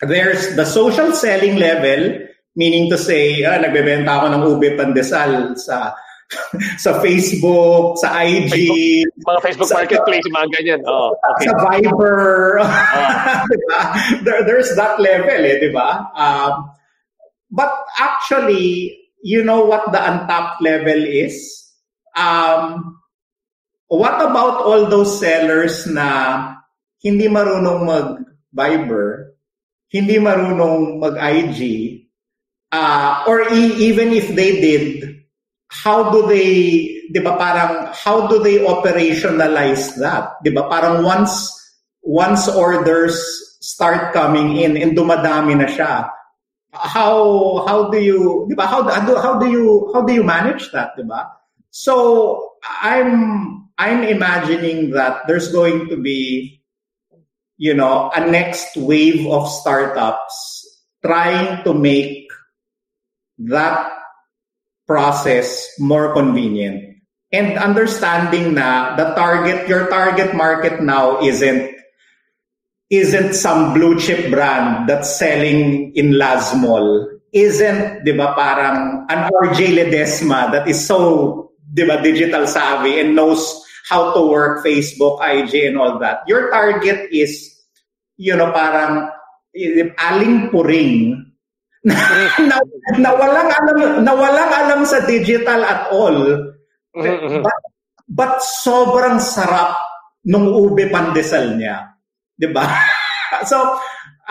[0.02, 5.94] There's the social selling level, meaning to say, ah, nagbebenta ako ng ube pandesal sa
[6.84, 8.50] sa Facebook, sa IG.
[8.50, 10.80] Facebook, mga Facebook sa, Marketplace, mga ganyan.
[10.88, 11.46] Oh, okay.
[11.50, 12.60] Sa Viber.
[12.62, 12.70] Oh.
[14.24, 16.08] there, there's that level, eh, di ba?
[16.16, 16.72] Um,
[17.52, 21.36] but actually, you know what the untapped level is?
[22.16, 22.98] Um,
[23.88, 26.56] what about all those sellers na
[27.04, 29.36] hindi marunong mag-Viber,
[29.92, 31.60] hindi marunong mag-IG,
[32.72, 35.24] uh, or e- even if they did,
[35.68, 40.38] how do they, di ba parang, how do they operationalize that?
[40.44, 41.50] Di ba parang once,
[42.02, 43.16] once orders
[43.60, 46.08] start coming in and dumadami na siya,
[46.74, 48.66] how how do you diba?
[48.66, 51.30] how how how do you how do you manage that diba?
[51.70, 52.50] so
[52.82, 56.60] i'm i'm imagining that there's going to be
[57.58, 60.34] you know a next wave of startups
[61.04, 62.23] trying to make
[63.38, 63.92] that
[64.86, 66.98] process more convenient
[67.32, 71.72] and understanding na the target your target market now isn't
[72.92, 79.74] isn't some blue chip brand that's selling in Lazmall isn't, di ba, parang an RJ
[79.74, 83.42] Ledesma that is so, di ba, digital savvy and knows
[83.90, 86.22] how to work Facebook, IG, and all that.
[86.30, 87.58] Your target is,
[88.16, 89.10] you know, parang
[89.50, 91.23] eh, eh, aling puring
[92.48, 92.56] na,
[92.96, 96.16] na, walang alam na walang alam sa digital at all.
[96.96, 97.44] Mm-hmm.
[97.44, 97.60] But,
[98.08, 99.76] but sobrang sarap
[100.24, 101.92] nung ube pandesal niya.
[102.40, 102.64] 'Di ba?
[103.50, 103.76] so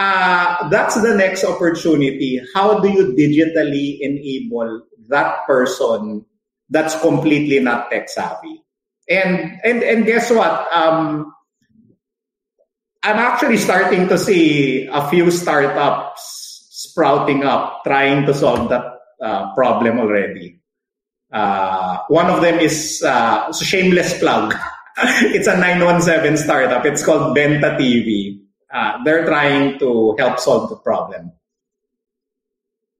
[0.02, 2.42] uh, that's the next opportunity.
[2.58, 6.26] How do you digitally enable that person
[6.74, 8.66] that's completely not tech savvy?
[9.06, 10.66] And and and guess what?
[10.74, 11.30] Um,
[13.04, 16.43] I'm actually starting to see a few startups
[16.94, 20.62] sprouting up, trying to solve that uh, problem already.
[21.32, 24.54] Uh, one of them is uh, shameless plug.
[25.34, 26.86] it's a 917 startup.
[26.86, 28.40] It's called Benta TV.
[28.72, 31.32] Uh, they're trying to help solve the problem.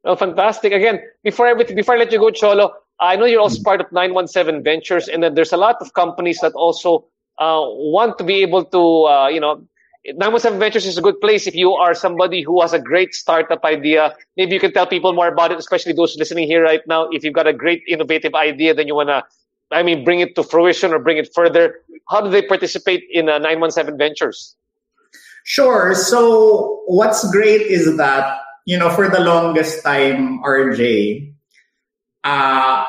[0.04, 0.74] Oh, fantastic!
[0.74, 4.64] Again, before before I let you go, Cholo, I know you're also part of 917
[4.64, 7.06] Ventures, and then there's a lot of companies that also
[7.40, 9.64] uh, want to be able to, uh, you know,
[10.06, 13.64] 917 Ventures is a good place if you are somebody who has a great startup
[13.64, 14.16] idea.
[14.36, 17.08] Maybe you can tell people more about it, especially those listening here right now.
[17.10, 19.24] If you've got a great innovative idea, then you want to
[19.74, 21.82] I mean, bring it to fruition or bring it further?
[22.10, 24.56] How do they participate in uh, 917 Ventures?
[25.46, 25.94] Sure.
[25.96, 31.34] So what's great is that, you know, for the longest time, RJ,
[32.24, 32.86] uh,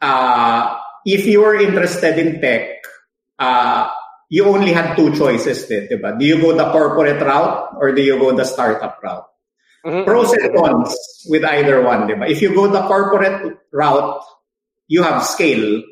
[0.00, 2.84] uh, if you were interested in tech,
[3.38, 3.90] uh,
[4.28, 6.18] you only had two choices, diba?
[6.18, 9.26] Do you go the corporate route or do you go the startup route?
[9.84, 10.04] Mm-hmm.
[10.04, 10.96] Pros and cons
[11.28, 12.30] with either one, diba?
[12.30, 14.22] If you go the corporate route,
[14.88, 15.82] you have scale.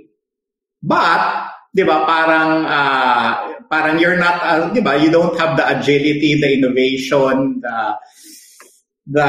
[0.83, 6.53] But, diba, parang, uh, parang you're not, uh, diba, you don't have the agility, the
[6.55, 7.97] innovation, the,
[9.07, 9.27] the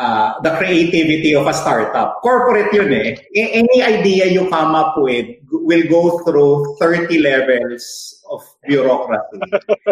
[0.00, 2.22] uh, the creativity of a startup.
[2.22, 3.16] Corporate yun eh.
[3.34, 7.84] Any idea you come up with will go through 30 levels
[8.30, 9.40] of bureaucracy.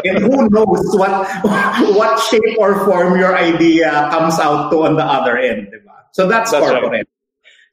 [0.04, 1.26] and who knows what
[1.94, 6.06] what shape or form your idea comes out to on the other end, di ba?
[6.12, 7.06] So that's, that's corporate.
[7.06, 7.08] Right.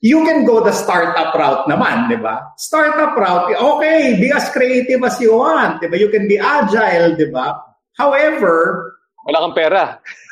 [0.01, 2.53] You can go the startup route naman, di ba?
[2.57, 5.97] Startup route, okay, be as creative as you want, di ba?
[5.97, 7.57] You can be agile, di ba?
[7.97, 8.91] However,
[9.25, 9.83] wala kang pera.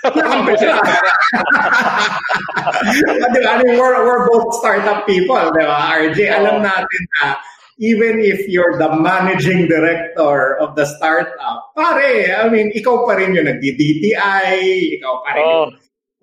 [0.05, 0.77] Wala kang pera.
[2.33, 5.77] I mean, we're, we're both startup people, di ba?
[5.97, 7.37] RJ, alam natin na
[7.81, 13.33] even if you're the managing director of the startup, pare, I mean, ikaw pa rin
[13.33, 14.53] yung nagdi-DTI,
[14.99, 15.67] ikaw pa rin oh.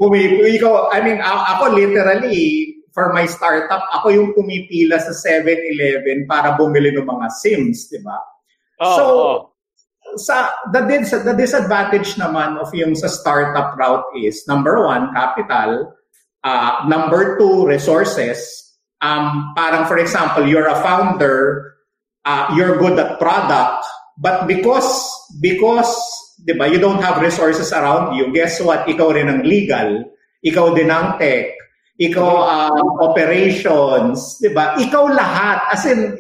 [0.01, 0.41] yung.
[0.57, 6.91] Ikaw, I mean, ako literally, for my startup, ako yung pumipila sa 7-Eleven para bumili
[6.95, 8.19] ng mga SIMs, di ba?
[8.81, 9.39] Oh, so, oh
[10.17, 10.81] sa the,
[11.23, 15.93] the disadvantage naman of yung sa startup route is number one, capital.
[16.41, 18.41] Uh, number two, resources.
[19.01, 21.77] Um, parang for example, you're a founder,
[22.25, 23.85] uh, you're good at product,
[24.17, 24.89] but because
[25.41, 25.89] because
[26.45, 28.89] 'di ba, you don't have resources around you, guess what?
[28.89, 30.05] Ikaw rin ang legal,
[30.41, 31.53] ikaw din ang tech,
[32.01, 34.77] ikaw uh, operations, 'di ba?
[34.81, 36.17] Ikaw lahat as in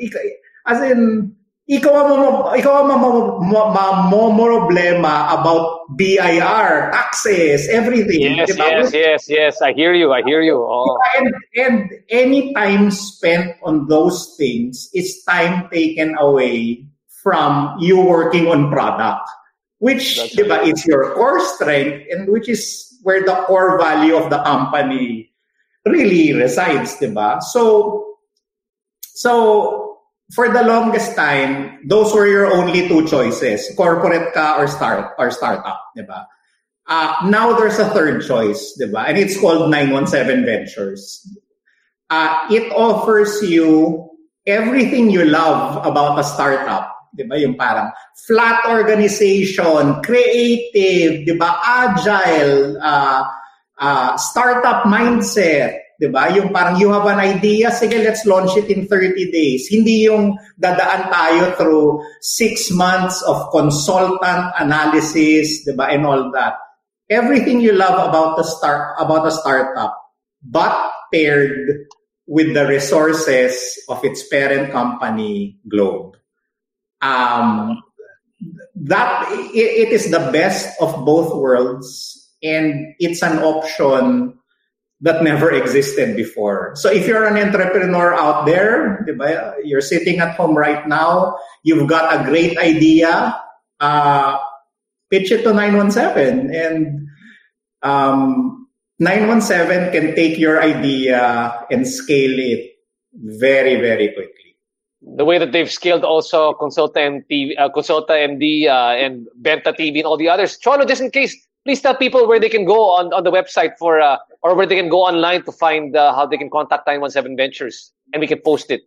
[0.68, 1.32] as in
[1.70, 2.10] ikaw ang
[2.58, 8.34] ikaw ang problema about BIR, taxes, everything.
[8.34, 9.54] Yes, yes, yes, yes.
[9.62, 10.10] I hear you.
[10.10, 10.58] I hear you.
[10.58, 10.98] Oh.
[11.14, 11.76] And, and
[12.10, 16.86] any time spent on those things is time taken away
[17.22, 19.30] from you working on product,
[19.78, 24.42] which diba, is your core strength and which is where the core value of the
[24.42, 25.30] company
[25.86, 27.42] really resides, diba?
[27.42, 28.18] So,
[29.02, 29.79] so
[30.34, 35.30] for the longest time, those were your only two choices, corporate ka or start or
[35.30, 36.26] startup, di ba?
[36.86, 39.06] Uh, now there's a third choice, di ba?
[39.10, 41.26] And it's called 917 Ventures.
[42.10, 44.10] Uh, it offers you
[44.46, 47.38] everything you love about a startup, di ba?
[47.38, 47.90] Yung parang
[48.26, 51.58] flat organization, creative, di ba?
[51.58, 53.22] Agile, uh,
[53.82, 56.32] uh, startup mindset, 'di ba?
[56.32, 59.68] Yung parang you have an idea, sige, let's launch it in 30 days.
[59.68, 65.92] Hindi yung dadaan tayo through 6 months of consultant analysis, 'di ba?
[65.92, 66.56] And all that.
[67.12, 69.92] Everything you love about the start about a startup,
[70.40, 70.72] but
[71.12, 71.84] paired
[72.24, 73.58] with the resources
[73.90, 76.16] of its parent company, Globe.
[77.02, 77.82] Um,
[78.86, 84.39] that it, it is the best of both worlds and it's an option
[85.00, 86.72] that never existed before.
[86.76, 89.06] So if you're an entrepreneur out there,
[89.64, 93.34] you're sitting at home right now, you've got a great idea,
[93.80, 94.38] uh,
[95.10, 97.08] pitch it to 917 and
[97.82, 98.68] um,
[98.98, 102.76] 917 can take your idea and scale it
[103.14, 104.36] very, very quickly.
[105.16, 110.18] The way that they've scaled also KonsultaMD, uh, KonsultaMD uh, and Benta TV and all
[110.18, 110.58] the others.
[110.58, 111.34] Cholo, just in case,
[111.64, 114.66] please tell people where they can go on, on the website for uh, or where
[114.66, 118.26] they can go online to find uh, how they can contact 917 Ventures and we
[118.26, 118.82] can post it.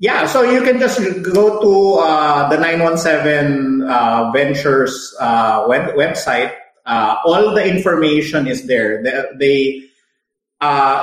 [0.00, 1.00] Yeah, so you can just
[1.34, 6.54] go to uh, the 917 uh, Ventures uh, web- website.
[6.86, 9.02] Uh, all the information is there.
[9.02, 9.82] They they,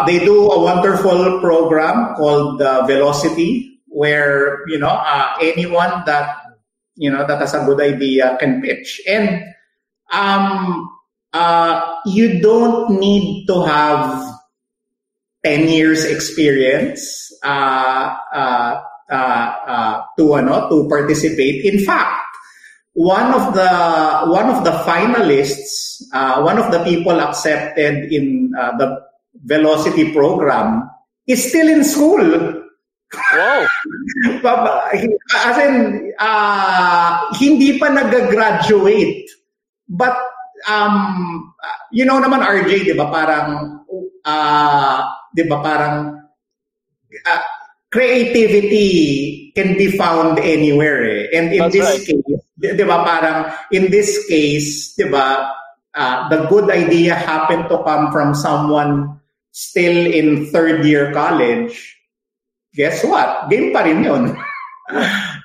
[0.07, 4.95] they do a wonderful program called Velocity, where you know
[5.41, 6.37] anyone that
[6.95, 9.54] you know that has a good idea can pitch and
[10.11, 10.89] um,
[11.33, 14.23] uh, you don't need to have
[15.43, 21.65] 10 years experience uh, uh, uh, uh, to ano to participate.
[21.65, 22.25] In fact,
[22.97, 23.71] one of the
[24.31, 29.05] one of the finalists, uh, one of the people accepted in uh, the
[29.45, 30.89] Velocity program
[31.27, 32.23] is still in school.
[33.33, 33.67] Wow.
[35.45, 39.27] As in, uh, hindi pa nag-graduate.
[39.87, 40.17] But
[40.67, 41.53] um,
[41.91, 43.09] you know naman RJ, 'di ba?
[43.11, 43.47] Parang
[44.25, 44.99] uh,
[45.35, 45.95] 'di ba parang
[47.25, 47.43] uh,
[47.91, 48.89] creativity
[49.55, 51.31] can be found anywhere eh.
[51.31, 52.03] And in That's this right.
[52.03, 55.47] case, di, di ba parang in this case, di ba,
[55.95, 59.19] uh, the good idea happened to come from someone
[59.55, 61.95] still in third year college.
[62.75, 63.47] Guess what?
[63.47, 64.35] Game pa rin yun.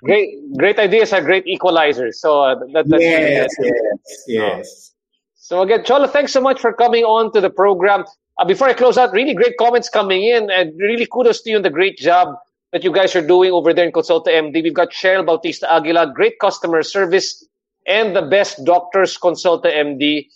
[0.02, 2.14] Great, great ideas are great equalizers.
[2.14, 4.92] So uh, that, that's yes, yes, yes.
[5.34, 8.04] So again, Cholo, thanks so much for coming on to the program.
[8.38, 11.56] Uh, before I close out, really great comments coming in, and really kudos to you
[11.56, 12.36] on the great job
[12.72, 14.62] that you guys are doing over there in KonsultaMD.
[14.62, 17.44] We've got Cheryl Bautista Aguila, great customer service,
[17.86, 20.26] and the best doctors, KonsultaMD.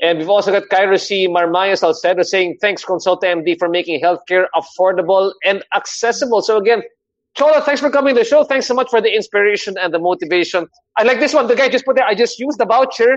[0.00, 1.26] And we've also got Cairo C.
[1.26, 6.42] Marmaya Salcedo saying, thanks, KonsultaMD, for making healthcare affordable and accessible.
[6.42, 6.82] So again,
[7.38, 8.42] Cholo, thanks for coming to the show.
[8.42, 10.66] Thanks so much for the inspiration and the motivation.
[10.96, 11.46] I like this one.
[11.46, 13.16] The guy just put there, I just used the voucher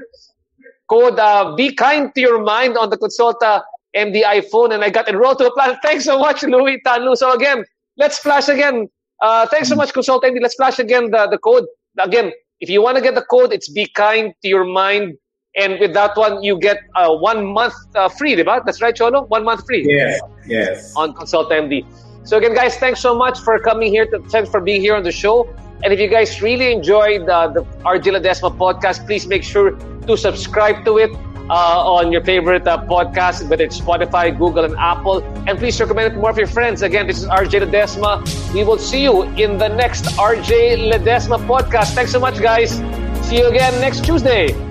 [0.87, 3.63] code uh, Be Kind to Your Mind on the Consulta
[3.95, 5.75] MD iPhone, and I got enrolled to a plan.
[5.83, 7.17] Thanks so much, Louis Tanlu.
[7.17, 7.63] So again,
[7.97, 8.87] let's flash again.
[9.21, 10.41] Uh, thanks so much, KonsultaMD.
[10.41, 11.65] Let's flash again the, the code.
[11.99, 15.13] Again, if you want to get the code, it's Be Kind to Your Mind.
[15.55, 18.63] And with that one, you get uh, one month uh, free, diba?
[18.65, 19.25] That's right, Cholo?
[19.25, 20.93] One month free Yes, yes.
[20.95, 21.85] on KonsultaMD.
[22.23, 24.05] So again, guys, thanks so much for coming here.
[24.05, 25.49] To, thanks for being here on the show.
[25.83, 30.15] And if you guys really enjoyed uh, the RJ Ledesma podcast, please make sure to
[30.15, 31.11] subscribe to it
[31.49, 35.23] uh, on your favorite uh, podcast, whether it's Spotify, Google, and Apple.
[35.47, 36.81] And please recommend it to more of your friends.
[36.81, 38.53] Again, this is RJ Ledesma.
[38.53, 41.93] We will see you in the next RJ Ledesma podcast.
[41.93, 42.77] Thanks so much, guys.
[43.27, 44.70] See you again next Tuesday.